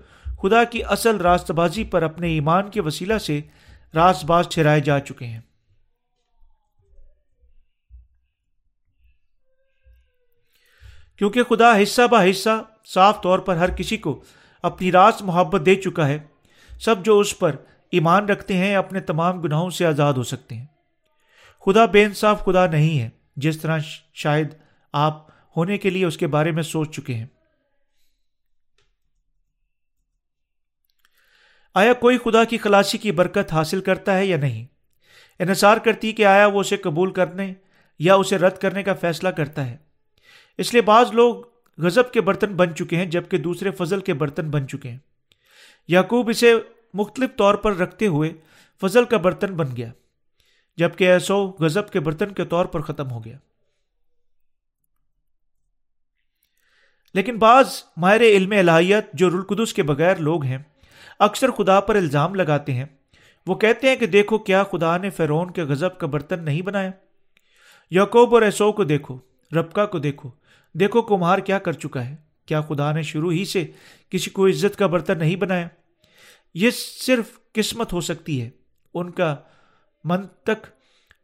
خدا 0.42 0.64
کی 0.64 0.84
اصل 0.84 1.16
راست 1.16 1.50
بازی 1.50 1.84
پر 1.84 2.02
اپنے 2.02 2.28
ایمان 2.28 2.70
کے 2.70 2.80
وسیلہ 2.80 3.18
سے 3.18 3.40
راست 3.94 4.24
باز 4.24 4.46
ٹھہرائے 4.48 4.80
جا 4.80 5.00
چکے 5.00 5.26
ہیں۔ 5.26 5.40
کیونکہ 11.18 11.42
خدا 11.42 11.82
حصہ 11.82 12.02
بہ 12.10 12.30
حصہ 12.30 12.62
صاف 12.84 13.22
طور 13.22 13.38
پر 13.38 13.56
ہر 13.56 13.70
کسی 13.70 13.96
کو 13.96 14.22
اپنی 14.62 14.92
راست 14.92 15.22
محبت 15.22 15.66
دے 15.66 15.74
چکا 15.74 16.08
ہے، 16.08 16.18
سب 16.80 17.04
جو 17.04 17.18
اس 17.18 17.38
پر 17.38 17.56
ایمان 17.92 18.26
رکھتے 18.26 18.56
ہیں 18.56 18.76
اپنے 18.76 19.00
تمام 19.00 19.40
گناہوں 19.40 19.70
سے 19.70 19.86
آزاد 19.86 20.14
ہو 20.14 20.22
سکتے 20.22 20.54
ہیں۔ 20.54 20.66
خدا 21.66 21.84
بے 21.84 22.04
انصاف 22.04 22.44
خدا 22.44 22.66
نہیں 22.66 23.00
ہے، 23.00 23.10
جس 23.36 23.60
طرح 23.60 23.78
شاید 24.14 24.48
آپ 24.92 25.26
ہونے 25.56 25.78
کے 25.78 25.90
لیے 25.90 26.04
اس 26.04 26.16
کے 26.16 26.26
بارے 26.26 26.50
میں 26.50 26.62
سوچ 26.62 26.96
چکے 26.96 27.14
ہیں۔ 27.14 27.26
آیا 31.76 31.92
کوئی 31.92 32.18
خدا 32.18 32.44
کی 32.44 32.58
خلاصی 32.58 32.98
کی 32.98 33.12
برکت 33.12 33.52
حاصل 33.52 33.80
کرتا 33.80 34.18
ہے 34.18 34.26
یا 34.26 34.36
نہیں؟ 34.36 34.66
انحصار 35.38 35.76
کرتی 35.76 36.12
کہ 36.12 36.26
آیا 36.26 36.46
وہ 36.46 36.60
اسے 36.60 36.76
قبول 36.76 37.12
کرنے 37.12 37.54
یا 37.98 38.14
اسے 38.14 38.38
رد 38.38 38.58
کرنے 38.58 38.82
کا 38.82 38.94
فیصلہ 38.94 39.28
کرتا 39.28 39.66
ہے۔ 39.66 39.76
اس 40.58 40.72
لیے 40.72 40.82
بعض 40.82 41.10
لوگ 41.12 41.44
غزب 41.78 42.12
کے 42.12 42.20
برتن 42.20 42.54
بن 42.54 42.74
چکے 42.74 42.96
ہیں 42.96 43.06
جبکہ 43.06 43.38
دوسرے 43.38 43.70
فضل 43.70 44.00
کے 44.00 44.14
برتن 44.14 44.50
بن 44.50 44.68
چکے 44.68 44.90
ہیں۔ 44.90 44.98
یعقوب 45.88 46.28
اسے 46.28 46.54
مختلف 46.94 47.30
طور 47.36 47.54
پر 47.54 47.76
رکھتے 47.76 48.06
ہوئے 48.06 48.32
فضل 48.80 49.04
کا 49.04 49.16
برتن 49.16 49.54
بن 49.54 49.76
گیا، 49.76 49.92
جبکہ 50.76 51.04
ایسو 51.04 51.46
غزب 51.60 51.90
کے 51.90 52.00
برتن 52.00 52.32
کے 52.32 52.44
طور 52.44 52.64
پر 52.64 52.80
ختم 52.80 53.10
ہو 53.10 53.24
گیا۔ 53.24 53.38
لیکن 57.14 57.38
بعض 57.38 57.82
ماہر 57.96 58.20
علم 58.20 58.50
الہیت 58.50 59.06
جو 59.14 59.30
رلقدس 59.30 59.74
کے 59.74 59.82
بغیر 59.82 60.16
لوگ 60.16 60.44
ہیں 60.44 60.58
اکثر 61.18 61.50
خدا 61.50 61.80
پر 61.80 61.94
الزام 61.94 62.34
لگاتے 62.34 62.74
ہیں۔ 62.74 62.84
وہ 63.46 63.54
کہتے 63.54 63.88
ہیں 63.88 63.96
کہ 63.96 64.06
دیکھو 64.06 64.38
کیا 64.38 64.62
خدا 64.62 64.96
نے 64.96 65.10
فیرون 65.10 65.50
کے 65.50 65.62
غزب 65.62 65.98
کا 65.98 66.06
برتن 66.06 66.44
نہیں 66.44 66.62
بنایا۔ 66.62 66.90
یعقوب 67.90 68.34
اور 68.34 68.42
ایسو 68.42 68.72
کو 68.72 68.84
دیکھو 68.84 69.18
ربکا 69.52 69.86
کو 69.86 69.98
دیکھو۔ 69.98 70.30
دیکھو 70.74 71.02
کمہار 71.02 71.38
کیا 71.38 71.58
کر 71.58 71.72
چکا 71.72 72.08
ہے۔ 72.08 72.16
کیا 72.46 72.60
خدا 72.60 72.92
نے 72.92 73.02
شروع 73.02 73.32
ہی 73.32 73.44
سے 73.44 73.66
کسی 74.10 74.30
کو 74.30 74.46
عزت 74.46 74.78
کا 74.78 74.86
برتن 74.86 75.18
نہیں 75.18 75.36
بنایا؟ 75.36 75.68
یہ 76.54 76.70
صرف 77.06 77.52
قسمت 77.52 77.92
ہو 77.92 78.00
سکتی 78.00 78.42
ہے۔ 78.42 78.50
ان 78.94 79.10
کا 79.10 79.36
منطق 80.04 80.66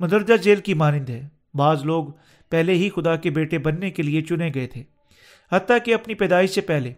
مدرجہ 0.00 0.42
ذیل 0.42 0.60
کی 0.60 0.74
مانند 0.74 1.10
ہے۔ 1.10 1.28
بعض 1.54 1.84
لوگ 1.84 2.04
پہلے 2.50 2.74
ہی 2.74 2.90
خدا 2.90 3.16
کے 3.16 3.30
بیٹے 3.30 3.58
بننے 3.58 3.90
کے 3.90 4.02
لیے 4.02 4.20
چنے 4.20 4.50
گئے 4.54 4.66
تھے۔ 4.66 4.82
حتیٰ 5.52 5.78
کہ 5.84 5.94
اپنی 5.94 6.14
پیدائش 6.14 6.50
سے 6.50 6.60
پہلے۔ 6.60 6.92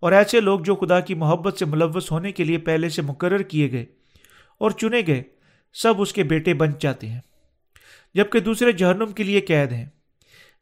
اور 0.00 0.12
ایسے 0.12 0.40
لوگ 0.40 0.60
جو 0.60 0.74
خدا 0.74 1.00
کی 1.00 1.14
محبت 1.14 1.58
سے 1.58 1.64
ملوث 1.64 2.12
ہونے 2.12 2.32
کے 2.32 2.44
لیے 2.44 2.58
پہلے 2.58 2.88
سے 2.88 3.02
مقرر 3.02 3.42
کیے 3.42 3.72
گئے 3.72 3.86
اور 4.58 4.70
چنے 4.70 5.00
گئے، 5.06 5.22
سب 5.72 6.00
اس 6.00 6.12
کے 6.12 6.22
بیٹے 6.22 6.54
بن 6.54 6.70
جاتے 6.80 7.08
ہیں۔ 7.08 7.20
جبکہ 8.14 8.40
دوسرے 8.40 8.72
جہنم 8.72 9.12
کے 9.12 9.22
لیے 9.22 9.40
قید 9.40 9.72
ہیں۔ 9.72 9.86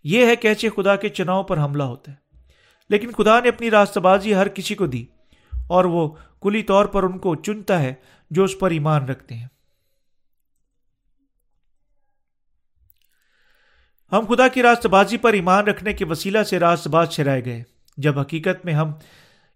یہ 0.04 0.26
ہے 0.26 0.36
کیسے 0.36 0.68
خدا 0.76 0.96
کے 0.96 1.08
چناؤ 1.08 1.42
پر 1.42 1.58
حملہ 1.58 1.82
ہوتا 1.82 2.12
ہے۔ 2.12 2.16
لیکن 2.90 3.12
خدا 3.12 3.40
نے 3.40 3.48
اپنی 3.48 3.70
راستہ 3.70 4.00
بازی 4.00 4.34
ہر 4.34 4.48
کسی 4.48 4.74
کو 4.74 4.86
دی 4.86 5.06
اور 5.66 5.84
وہ 5.84 6.14
کلی 6.42 6.62
طور 6.62 6.84
پر 6.84 7.02
ان 7.02 7.18
کو 7.18 7.34
چنتا 7.34 7.82
ہے 7.82 7.94
جو 8.30 8.44
اس 8.44 8.58
پر 8.58 8.70
ایمان 8.70 9.04
رکھتے 9.04 9.34
ہیں۔ 9.34 9.48
ہم 14.12 14.24
خدا 14.28 14.48
کی 14.48 14.62
راست 14.62 14.86
بازی 14.86 15.16
پر 15.16 15.32
ایمان 15.32 15.64
رکھنے 15.64 15.92
کے 15.92 16.04
وسیلہ 16.04 16.42
سے 16.42 16.58
راست 16.58 16.88
باز 16.88 17.08
چھرائے 17.08 17.44
گئے۔ 17.44 17.62
جب 17.96 18.18
حقیقت 18.18 18.64
میں 18.64 18.74
ہم 18.74 18.92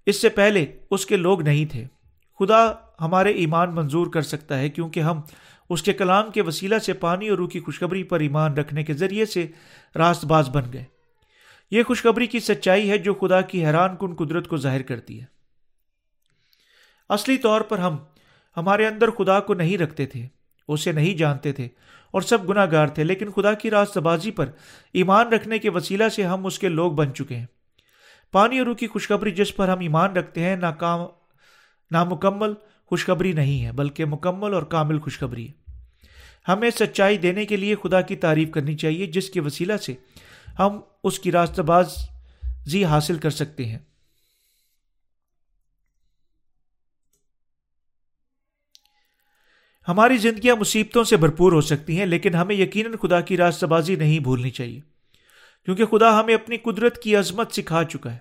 اس 0.06 0.20
سے 0.20 0.28
پہلے 0.28 0.66
اس 0.90 1.06
کے 1.06 1.16
لوگ 1.16 1.42
نہیں 1.42 1.64
تھے۔ 1.64 1.84
خدا 2.38 2.72
ہمارے 3.00 3.30
ایمان 3.30 3.74
منظور 3.74 4.06
کر 4.06 4.22
سکتا 4.22 4.58
ہے 4.58 4.68
کیونکہ 4.68 5.00
ہم 5.00 5.20
اس 5.70 5.82
کے 5.82 5.92
کلام 5.92 6.30
کے 6.30 6.42
وسیلہ 6.42 6.78
سے 6.78 6.92
پانی 6.92 7.28
اور 7.28 7.38
روح 7.38 7.48
کی 7.48 7.60
خوشخبری 7.60 8.02
پر 8.02 8.20
ایمان 8.20 8.54
رکھنے 8.54 8.82
کے 8.82 8.92
ذریعے 8.92 9.26
سے 9.26 9.46
راست 9.96 10.24
باز 10.24 10.48
بن 10.48 10.72
گئے۔ 10.72 10.84
یہ 11.70 11.82
خوشخبری 11.82 12.26
کی 12.26 12.40
سچائی 12.40 12.90
ہے 12.90 12.98
جو 12.98 13.14
خدا 13.14 13.40
کی 13.40 13.66
حیران 13.66 13.96
کن 13.96 14.14
قدرت 14.14 14.48
کو 14.48 14.56
ظاہر 14.56 14.82
کرتی 14.82 15.20
ہے۔ 15.20 15.24
اصلی 17.08 17.38
طور 17.38 17.60
پر 17.60 17.78
ہم 17.78 17.96
ہمارے 18.56 18.86
اندر 18.86 19.10
خدا 19.10 19.40
کو 19.40 19.54
نہیں 19.54 19.78
رکھتے 19.78 20.06
تھے، 20.06 20.26
اسے 20.68 20.92
نہیں 20.92 21.14
جانتے 21.14 21.52
تھے 21.52 21.68
اور 22.10 22.22
سب 22.22 22.48
گناہ 22.48 22.66
گار 22.72 22.86
تھے، 22.86 23.04
لیکن 23.04 23.30
خدا 23.30 23.52
کی 23.52 23.70
راست 23.70 23.98
بازی 23.98 24.30
پر 24.30 24.46
ایمان 24.92 25.28
رکھنے 25.28 25.58
کے 25.58 25.70
وسیلہ 25.70 26.08
سے 26.08 26.22
ہم 26.22 26.46
اس 26.46 26.58
کے 26.58 26.68
لوگ 26.68 26.92
بن 26.92 27.14
چکے 27.14 27.36
ہیں۔ 27.36 27.46
پانی 28.32 28.58
اور 28.58 28.66
روح 28.66 28.74
کی 28.74 28.86
خوشخبری 28.86 29.30
جس 29.30 29.56
پر 29.56 29.68
ہم 29.68 29.80
ایمان 29.80 30.16
رکھتے 30.16 30.40
ہیں، 30.40 30.56
ناکام 30.56 31.00
نامکمل 31.90 32.54
خوشخبری 32.86 33.32
نہیں 33.32 33.64
ہے، 33.64 33.72
بلکہ 33.72 34.04
مکمل 34.04 34.54
اور 34.54 34.62
کامل 34.62 34.98
خوشخبری 34.98 35.48
ہے۔ 35.48 35.52
ہمیں 36.48 36.70
سچائی 36.70 37.18
دینے 37.18 37.46
کے 37.46 37.56
لیے 37.56 37.74
خدا 37.82 38.00
کی 38.00 38.16
تعریف 38.16 38.50
کرنی 38.50 38.76
چاہیے، 38.76 39.06
جس 39.06 39.30
کے 39.30 39.40
وسیلہ 39.40 39.76
سے 39.76 39.94
ہم 40.58 40.80
اس 41.04 41.18
کی 41.18 41.32
راست 41.32 41.60
بازی 41.60 42.84
حاصل 42.84 43.18
کر 43.18 43.30
سکتے 43.30 43.66
ہیں۔ 43.66 43.78
ہماری 49.88 50.16
زندگیاں 50.16 50.56
مصیبتوں 50.56 51.04
سے 51.04 51.16
بھرپور 51.16 51.52
ہو 51.52 51.60
سکتی 51.60 51.98
ہیں، 51.98 52.06
لیکن 52.06 52.34
ہمیں 52.34 52.54
یقیناً 52.54 52.92
خدا 53.02 53.20
کی 53.20 53.36
راستہ 53.36 53.66
بازی 53.66 53.96
نہیں 53.96 54.18
بھولنی 54.18 54.50
چاہیے۔ 54.50 54.91
کیونکہ 55.64 55.86
خدا 55.86 56.20
ہمیں 56.20 56.34
اپنی 56.34 56.56
قدرت 56.56 56.98
کی 56.98 57.16
عظمت 57.16 57.52
سکھا 57.52 57.84
چکا 57.84 58.12
ہے۔ 58.12 58.18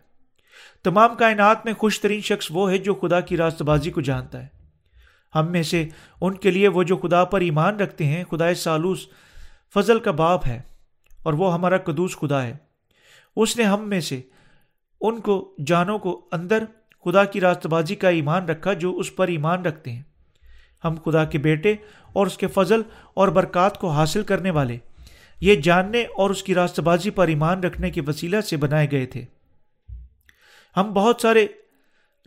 تمام 0.83 1.15
کائنات 1.15 1.65
میں 1.65 1.73
خوش 1.73 1.99
ترین 1.99 2.21
شخص 2.21 2.47
وہ 2.49 2.71
ہے 2.71 2.77
جو 2.77 2.95
خدا 2.95 3.19
کی 3.19 3.37
راست 3.37 3.61
بازی 3.61 3.91
کو 3.91 4.01
جانتا 4.01 4.41
ہے۔ 4.41 4.47
ہم 5.35 5.51
میں 5.51 5.63
سے 5.63 5.87
ان 6.21 6.33
کے 6.33 6.51
لیے 6.51 6.67
وہ 6.67 6.83
جو 6.83 6.97
خدا 6.97 7.25
پر 7.25 7.41
ایمان 7.41 7.75
رکھتے 7.75 8.05
ہیں 8.05 8.23
خدا 8.23 8.53
سالوس 8.53 9.07
فضل 9.73 9.99
کا 9.99 10.11
باپ 10.11 10.47
ہے 10.47 10.61
اور 11.23 11.33
وہ 11.33 11.53
ہمارا 11.53 11.77
قدوس 11.77 12.17
خدا 12.17 12.43
ہے۔ 12.43 12.57
اس 13.35 13.57
نے 13.57 13.63
ہم 13.63 13.89
میں 13.89 13.99
سے 13.99 14.21
ان 15.01 15.19
کو، 15.19 15.55
جانوں 15.67 15.99
کو 15.99 16.29
اندر 16.31 16.63
خدا 17.05 17.23
کی 17.23 17.41
راست 17.41 17.67
بازی 17.67 17.95
کا 17.95 18.09
ایمان 18.09 18.45
رکھا 18.45 18.73
جو 18.73 18.97
اس 18.97 19.15
پر 19.15 19.27
ایمان 19.27 19.65
رکھتے 19.65 19.91
ہیں۔ 19.91 20.01
ہم 20.83 20.95
خدا 21.05 21.25
کے 21.25 21.37
بیٹے 21.37 21.75
اور 22.13 22.27
اس 22.27 22.37
کے 22.37 22.47
فضل 22.47 22.81
اور 23.13 23.27
برکات 23.27 23.77
کو 23.77 23.89
حاصل 23.89 24.23
کرنے 24.23 24.51
والے 24.51 24.77
یہ 25.41 25.55
جاننے 25.55 26.03
اور 26.03 26.29
اس 26.29 26.43
کی 26.43 26.55
راست 26.55 26.79
بازی 26.79 27.09
پر 27.09 27.27
ایمان 27.27 27.59
رکھنے 27.59 27.91
کے 27.91 28.01
وسیلہ 28.07 28.41
سے 28.41 28.57
بنائے 28.57 28.91
گئے 28.91 29.05
تھے۔ 29.05 29.25
ہم 30.77 30.93
بہت 30.93 31.21
سارے 31.21 31.47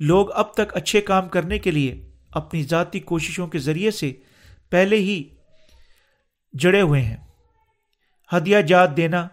لوگ 0.00 0.32
اب 0.32 0.54
تک 0.54 0.76
اچھے 0.76 1.00
کام 1.00 1.28
کرنے 1.28 1.58
کے 1.58 1.70
لیے 1.70 2.08
اپنی 2.30 2.62
ذاتی 2.62 3.00
کوششوں 3.00 3.46
کے 3.46 3.58
ذریعے 3.58 3.90
سے 3.90 4.12
پہلے 4.70 4.96
ہی 4.96 5.22
جڑے 6.52 6.80
ہوئے 6.80 7.00
ہیں۔ 7.02 7.16
ہدیہ 8.32 8.60
جات 8.60 8.96
دینا، 8.96 9.28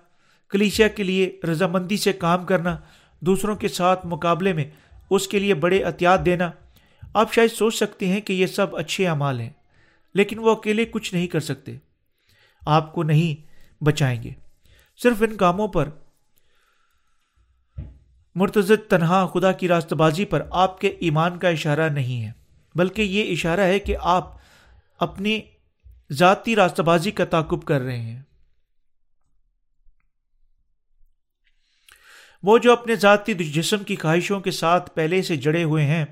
کلیشیا 0.50 0.88
کے 0.88 1.04
لیے 1.04 1.40
رضامندی 1.52 1.98
سے 1.98 2.14
کام 2.14 2.46
کرنا، 2.46 2.78
دوسروں 3.20 3.56
کے 3.56 3.68
ساتھ 3.68 4.06
مقابلے 4.06 4.54
میں 4.54 4.66
اس 5.10 5.28
کے 5.28 5.40
لیے 5.40 5.54
بڑے 5.54 5.84
احتیاط 5.84 6.26
دینا، 6.26 6.52
آپ 7.14 7.34
شاید 7.34 7.52
سوچ 7.52 7.76
سکتے 7.76 8.08
ہیں 8.08 8.22
کہ 8.22 8.34
یہ 8.34 8.46
سب 8.46 8.76
اچھے 8.76 9.08
اعمال 9.08 9.40
ہیں، 9.40 9.50
لیکن 10.14 10.40
وہ 10.40 10.56
اکیلے 10.56 10.86
کچھ 10.86 11.14
نہیں 11.14 11.28
کر 11.28 11.40
سکتے۔ 11.40 11.78
آپ 12.66 12.94
کو 12.94 13.04
نہیں 13.04 13.51
بچائیں 13.82 14.24
گے۔ 14.24 14.32
صرف 14.98 15.22
ان 15.22 15.38
کاموں 15.38 15.68
پر 15.68 15.90
مرتض 18.36 18.72
تنہا 18.90 19.28
خدا 19.34 19.52
کی 19.52 19.68
راست 19.68 19.94
بازی 19.94 20.26
پر 20.26 20.48
آپ 20.52 20.82
کے 20.82 20.88
ایمان 20.88 21.38
کا 21.40 21.50
اشارہ 21.50 21.90
نہیں 21.90 22.26
ہے، 22.26 22.32
بلکہ 22.76 23.02
یہ 23.02 23.32
اشارہ 23.32 23.60
ہے 23.60 23.80
کہ 23.80 23.96
آپ 24.02 24.38
اپنی 25.00 25.40
ذاتی 26.12 26.56
راستہ 26.56 26.82
بازی 26.82 27.12
کا 27.12 27.26
تعقب 27.26 27.64
کر 27.64 27.82
رہے 27.82 28.02
ہیں۔ 28.02 28.22
وہ 32.44 32.58
جو 32.58 32.72
اپنے 32.72 32.96
ذاتی 32.96 33.34
جسم 33.34 33.84
کی 33.84 33.96
خواہشوں 33.96 34.40
کے 34.40 34.52
ساتھ 34.52 34.92
پہلے 34.94 35.22
سے 35.22 35.36
جڑے 35.36 35.64
ہوئے 35.64 35.86
ہیں، 35.86 36.06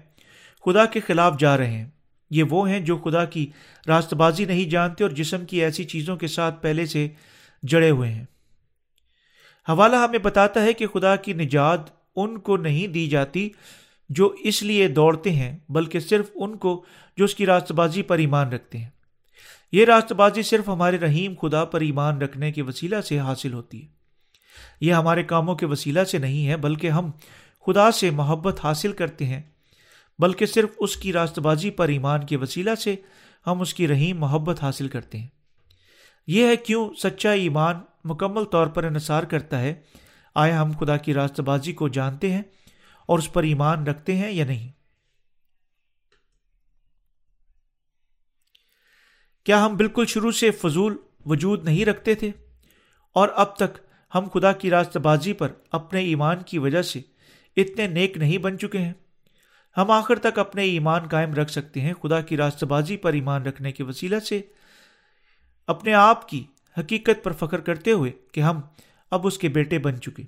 خدا 0.65 0.85
کے 0.85 0.99
خلاف 0.99 1.33
جا 1.39 1.57
رہے 1.57 1.71
ہیں۔ 1.71 1.89
یہ 2.29 2.43
وہ 2.49 2.69
ہیں 2.69 2.79
جو 2.79 2.97
خدا 2.97 3.25
کی 3.25 3.51
راست 3.87 4.13
بازی 4.13 4.45
نہیں 4.45 4.69
جانتے 4.69 5.03
اور 5.03 5.11
جسم 5.11 5.45
کی 5.45 5.63
ایسی 5.63 5.83
چیزوں 5.83 6.17
کے 6.17 6.27
ساتھ 6.27 6.61
پہلے 6.61 6.85
سے 6.85 7.07
جڑے 7.63 7.89
ہوئے 7.89 8.09
ہیں۔ 8.09 8.25
حوالہ 9.69 9.95
ہمیں 9.95 10.19
بتاتا 10.19 10.63
ہے 10.63 10.73
کہ 10.73 10.87
خدا 10.87 11.15
کی 11.15 11.33
نجات 11.33 11.79
ان 12.15 12.39
کو 12.39 12.57
نہیں 12.57 12.87
دی 12.87 13.07
جاتی 13.07 13.49
جو 14.09 14.35
اس 14.39 14.63
لیے 14.63 14.87
دوڑتے 14.87 15.31
ہیں، 15.31 15.57
بلکہ 15.69 15.99
صرف 15.99 16.29
ان 16.35 16.57
کو 16.57 16.85
جو 17.17 17.25
اس 17.25 17.35
کی 17.35 17.45
راست 17.45 17.71
بازی 17.71 18.01
پر 18.01 18.17
ایمان 18.17 18.49
رکھتے 18.49 18.77
ہیں۔ 18.77 18.89
یہ 19.71 19.85
راست 19.85 20.13
بازی 20.13 20.41
صرف 20.41 20.69
ہمارے 20.69 20.97
رحیم 20.97 21.33
خدا 21.41 21.65
پر 21.65 21.81
ایمان 21.81 22.21
رکھنے 22.21 22.51
کے 22.51 22.61
وسیلہ 22.61 23.01
سے 23.01 23.19
حاصل 23.19 23.53
ہوتی 23.53 23.81
ہے۔ 23.81 23.87
یہ 24.81 24.93
ہمارے 24.93 25.23
کاموں 25.23 25.55
کے 25.55 25.65
وسیلہ 25.65 26.03
سے 26.03 26.17
نہیں 26.17 26.47
ہے، 26.47 26.57
بلکہ 26.57 26.89
ہم 26.89 27.11
خدا 27.65 27.91
سے 27.91 28.09
محبت 28.09 28.59
حاصل 28.63 28.91
کرتے 28.91 29.25
ہیں۔ 29.25 29.41
بلکہ 30.19 30.45
صرف 30.45 30.69
اس 30.79 30.95
کی 30.95 31.13
راست 31.13 31.39
بازی 31.39 31.69
پر 31.69 31.87
ایمان 31.87 32.25
کے 32.25 32.37
وسیلہ 32.37 32.75
سے 32.75 32.95
ہم 33.47 33.61
اس 33.61 33.73
کی 33.73 33.87
رحیم 33.87 34.19
محبت 34.19 34.63
حاصل 34.63 34.87
کرتے 34.87 35.17
ہیں۔ 35.17 35.27
یہ 36.27 36.47
ہے 36.47 36.55
کیوں 36.55 36.89
سچا 36.93 37.31
ایمان 37.31 37.75
مکمل 38.03 38.43
طور 38.43 38.67
پر 38.67 38.83
انحصار 38.83 39.23
کرتا 39.23 39.61
ہے؟ 39.61 39.73
آیا 40.35 40.61
ہم 40.61 40.71
خدا 40.79 40.97
کی 40.97 41.13
راست 41.13 41.39
بازی 41.39 41.73
کو 41.73 41.87
جانتے 41.87 42.33
ہیں 42.33 42.41
اور 43.05 43.19
اس 43.19 43.33
پر 43.33 43.43
ایمان 43.43 43.87
رکھتے 43.87 44.15
ہیں 44.15 44.31
یا 44.31 44.45
نہیں؟ 44.45 44.71
کیا 49.45 49.65
ہم 49.65 49.77
بالکل 49.77 50.05
شروع 50.07 50.31
سے 50.31 50.51
فضول 50.51 50.97
وجود 51.25 51.63
نہیں 51.63 51.85
رکھتے 51.85 52.15
تھے؟ 52.15 52.31
اور 53.13 53.29
اب 53.35 53.55
تک 53.55 53.77
ہم 54.15 54.27
خدا 54.33 54.51
کی 54.51 54.69
راست 54.69 54.97
بازی 54.97 55.33
پر 55.33 55.51
اپنے 55.71 55.99
ایمان 55.99 56.37
کی 56.41 56.57
وجہ 56.57 56.81
سے 56.81 57.01
اتنے 57.57 57.87
نیک 57.87 58.17
نہیں 58.17 58.37
بن 58.37 58.59
چکے 58.59 58.77
ہیں؟ 58.77 58.93
ہم 59.77 59.91
آخر 59.91 60.19
تک 60.19 60.39
اپنے 60.39 60.63
ایمان 60.63 61.07
قائم 61.07 61.33
رکھ 61.33 61.51
سکتے 61.51 61.81
ہیں 61.81 61.93
خدا 61.93 62.21
کی 62.21 62.37
راست 62.37 62.63
بازی 62.63 62.97
پر 62.97 63.13
ایمان 63.13 63.43
رکھنے 63.43 63.71
کے 63.71 63.83
وسیلہ 63.83 64.19
سے 64.19 64.41
اپنے 65.69 65.93
آپ 65.93 66.27
کی 66.27 66.43
حقیقت 66.77 67.23
پر 67.23 67.31
فخر 67.31 67.59
کرتے 67.59 67.91
ہوئے 67.91 68.11
کہ 68.31 68.41
ہم 68.41 68.61
اب 69.11 69.27
اس 69.27 69.37
کے 69.37 69.49
بیٹے 69.49 69.79
بن 69.79 70.01
چکے۔ 70.01 70.23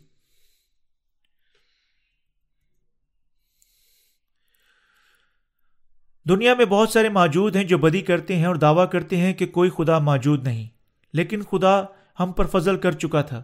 دنیا 6.25 6.53
میں 6.53 6.65
بہت 6.65 6.89
سارے 6.89 7.09
موجود 7.09 7.55
ہیں 7.55 7.63
جو 7.63 7.77
بدی 7.77 8.01
کرتے 8.01 8.35
ہیں 8.35 8.45
اور 8.45 8.55
دعویٰ 8.55 8.89
کرتے 8.89 9.17
ہیں 9.17 9.33
کہ 9.33 9.45
کوئی 9.45 9.69
خدا 9.69 9.99
موجود 9.99 10.47
نہیں، 10.47 10.67
لیکن 11.13 11.41
خدا 11.43 11.81
ہم 12.19 12.31
پر 12.31 12.45
فضل 12.45 12.77
کر 12.77 12.91
چکا 12.91 13.21
تھا، 13.21 13.43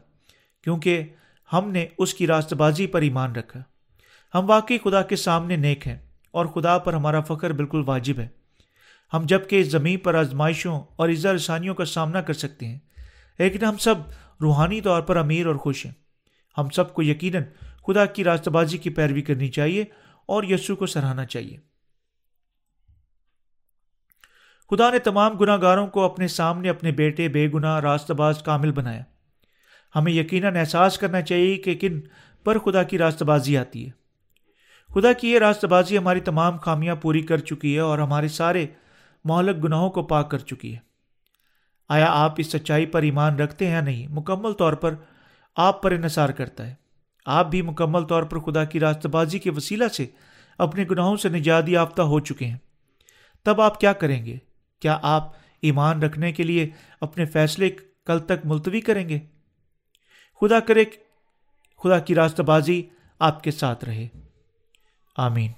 کیونکہ 0.63 1.03
ہم 1.53 1.71
نے 1.71 1.85
اس 1.97 2.13
کی 2.13 2.27
راست 2.27 2.53
بازی 2.53 2.87
پر 2.87 3.01
ایمان 3.01 3.35
رکھا۔ 3.35 3.63
ہم 4.33 4.49
واقعی 4.49 4.77
خدا 4.77 5.01
کے 5.01 5.15
سامنے 5.15 5.55
نیک 5.55 5.87
ہیں 5.87 5.97
اور 6.31 6.45
خدا 6.45 6.77
پر 6.77 6.93
ہمارا 6.93 7.21
فخر 7.21 7.53
بالکل 7.53 7.83
واجب 7.85 8.19
ہے۔ 8.19 8.27
ہم 9.13 9.21
جبکہ 9.25 9.61
اس 9.61 9.67
زمین 9.67 9.99
پر 9.99 10.15
آزمائشوں 10.15 10.81
اور 10.95 11.09
عزا 11.09 11.33
رسانیوں 11.33 11.75
کا 11.75 11.85
سامنا 11.85 12.21
کر 12.21 12.33
سکتے 12.33 12.67
ہیں، 12.67 12.79
لیکن 13.39 13.65
ہم 13.65 13.77
سب 13.77 13.95
روحانی 14.41 14.81
طور 14.81 15.01
پر 15.01 15.17
امیر 15.17 15.45
اور 15.45 15.55
خوش 15.55 15.85
ہیں۔ 15.85 15.93
ہم 16.57 16.69
سب 16.69 16.93
کو 16.93 17.03
یقیناً 17.03 17.43
خدا 17.87 18.05
کی 18.05 18.23
راستہ 18.23 18.49
بازی 18.49 18.77
کی 18.77 18.89
پیروی 18.89 19.21
کرنی 19.21 19.47
چاہیے 19.47 19.85
اور 20.25 20.43
یسو 20.43 20.75
کو 20.75 20.85
سراہنا 20.85 21.25
چاہیے۔ 21.25 21.57
خدا 24.69 24.89
نے 24.89 24.99
تمام 24.99 25.37
گناہ 25.37 25.57
گاروں 25.61 25.87
کو 25.87 26.03
اپنے 26.03 26.27
سامنے 26.27 26.69
اپنے 26.69 26.91
بیٹے 26.91 27.27
بے 27.27 27.47
گناہ 27.53 27.79
راست 27.79 28.11
باز 28.11 28.41
کامل 28.41 28.71
بنایا۔ 28.71 29.03
ہمیں 29.95 30.11
یقیناً 30.11 30.55
احساس 30.55 30.97
کرنا 30.97 31.21
چاہیے 31.21 31.57
کہ 31.57 31.75
کن 31.75 32.01
پر 32.43 32.59
خدا 32.59 32.83
کی 32.83 32.97
راست 32.97 33.23
بازی 33.23 33.57
آتی 33.57 33.87
ہے۔ 33.87 33.91
خدا 34.93 35.13
کی 35.13 35.31
یہ 35.31 35.39
راست 35.39 35.65
بازی 35.65 35.97
ہماری 35.97 36.19
تمام 36.19 36.57
خامیاں 36.57 36.95
پوری 36.95 37.21
کر 37.21 37.37
چکی 37.37 37.75
ہے 37.75 37.79
اور 37.79 37.99
ہمارے 37.99 38.27
سارے 38.27 38.67
مہلک 39.27 39.63
گناہوں 39.63 39.89
کو 39.89 40.03
پاک 40.03 40.31
کر 40.31 40.37
چکی 40.37 40.73
ہے۔ 40.73 40.79
آیا 41.89 42.05
آپ 42.09 42.33
اس 42.37 42.47
سچائی 42.47 42.85
پر 42.85 43.01
ایمان 43.01 43.35
رکھتے 43.35 43.65
ہیں 43.65 43.73
یا 43.73 43.81
نہیں؟ 43.81 44.07
مکمل 44.09 44.53
طور 44.53 44.73
پر 44.73 44.95
آپ 45.55 45.83
پر 45.83 45.91
انحصار 45.91 46.29
کرتا 46.29 46.67
ہے۔ 46.67 46.75
آپ 47.25 47.47
بھی 47.47 47.61
مکمل 47.61 48.03
طور 48.03 48.23
پر 48.23 48.39
خدا 48.39 48.63
کی 48.63 48.79
راست 48.79 49.05
بازی 49.05 49.39
کے 49.39 49.49
وسیلہ 49.49 49.87
سے 49.87 50.05
اپنے 50.57 50.85
گناہوں 50.91 51.17
سے 51.17 51.29
نجات 51.29 51.69
یافتہ 51.69 52.01
ہو 52.01 52.19
چکے 52.19 52.45
ہیں۔ 52.45 52.57
تب 53.43 53.61
آپ 53.61 53.79
کیا 53.79 53.93
کریں 53.93 54.25
گے؟ 54.25 54.37
کیا 54.79 54.99
آپ 55.01 55.31
ایمان 55.61 56.03
رکھنے 56.03 56.31
کے 56.31 56.43
لیے 56.43 56.69
اپنے 57.01 57.25
فیصلے 57.25 57.69
کل 58.05 58.19
تک 58.19 58.45
ملتوی 58.45 58.81
کریں 58.81 59.09
گے؟ 59.09 59.19
خدا 60.41 60.59
کرے 60.59 60.85
خدا 61.83 61.99
کی 61.99 62.15
راست 62.15 62.41
بازی 62.41 62.83
آپ 63.19 63.43
کے 63.43 63.51
ساتھ 63.51 63.85
رہے۔ 63.85 64.07
آمین۔ 65.17 65.51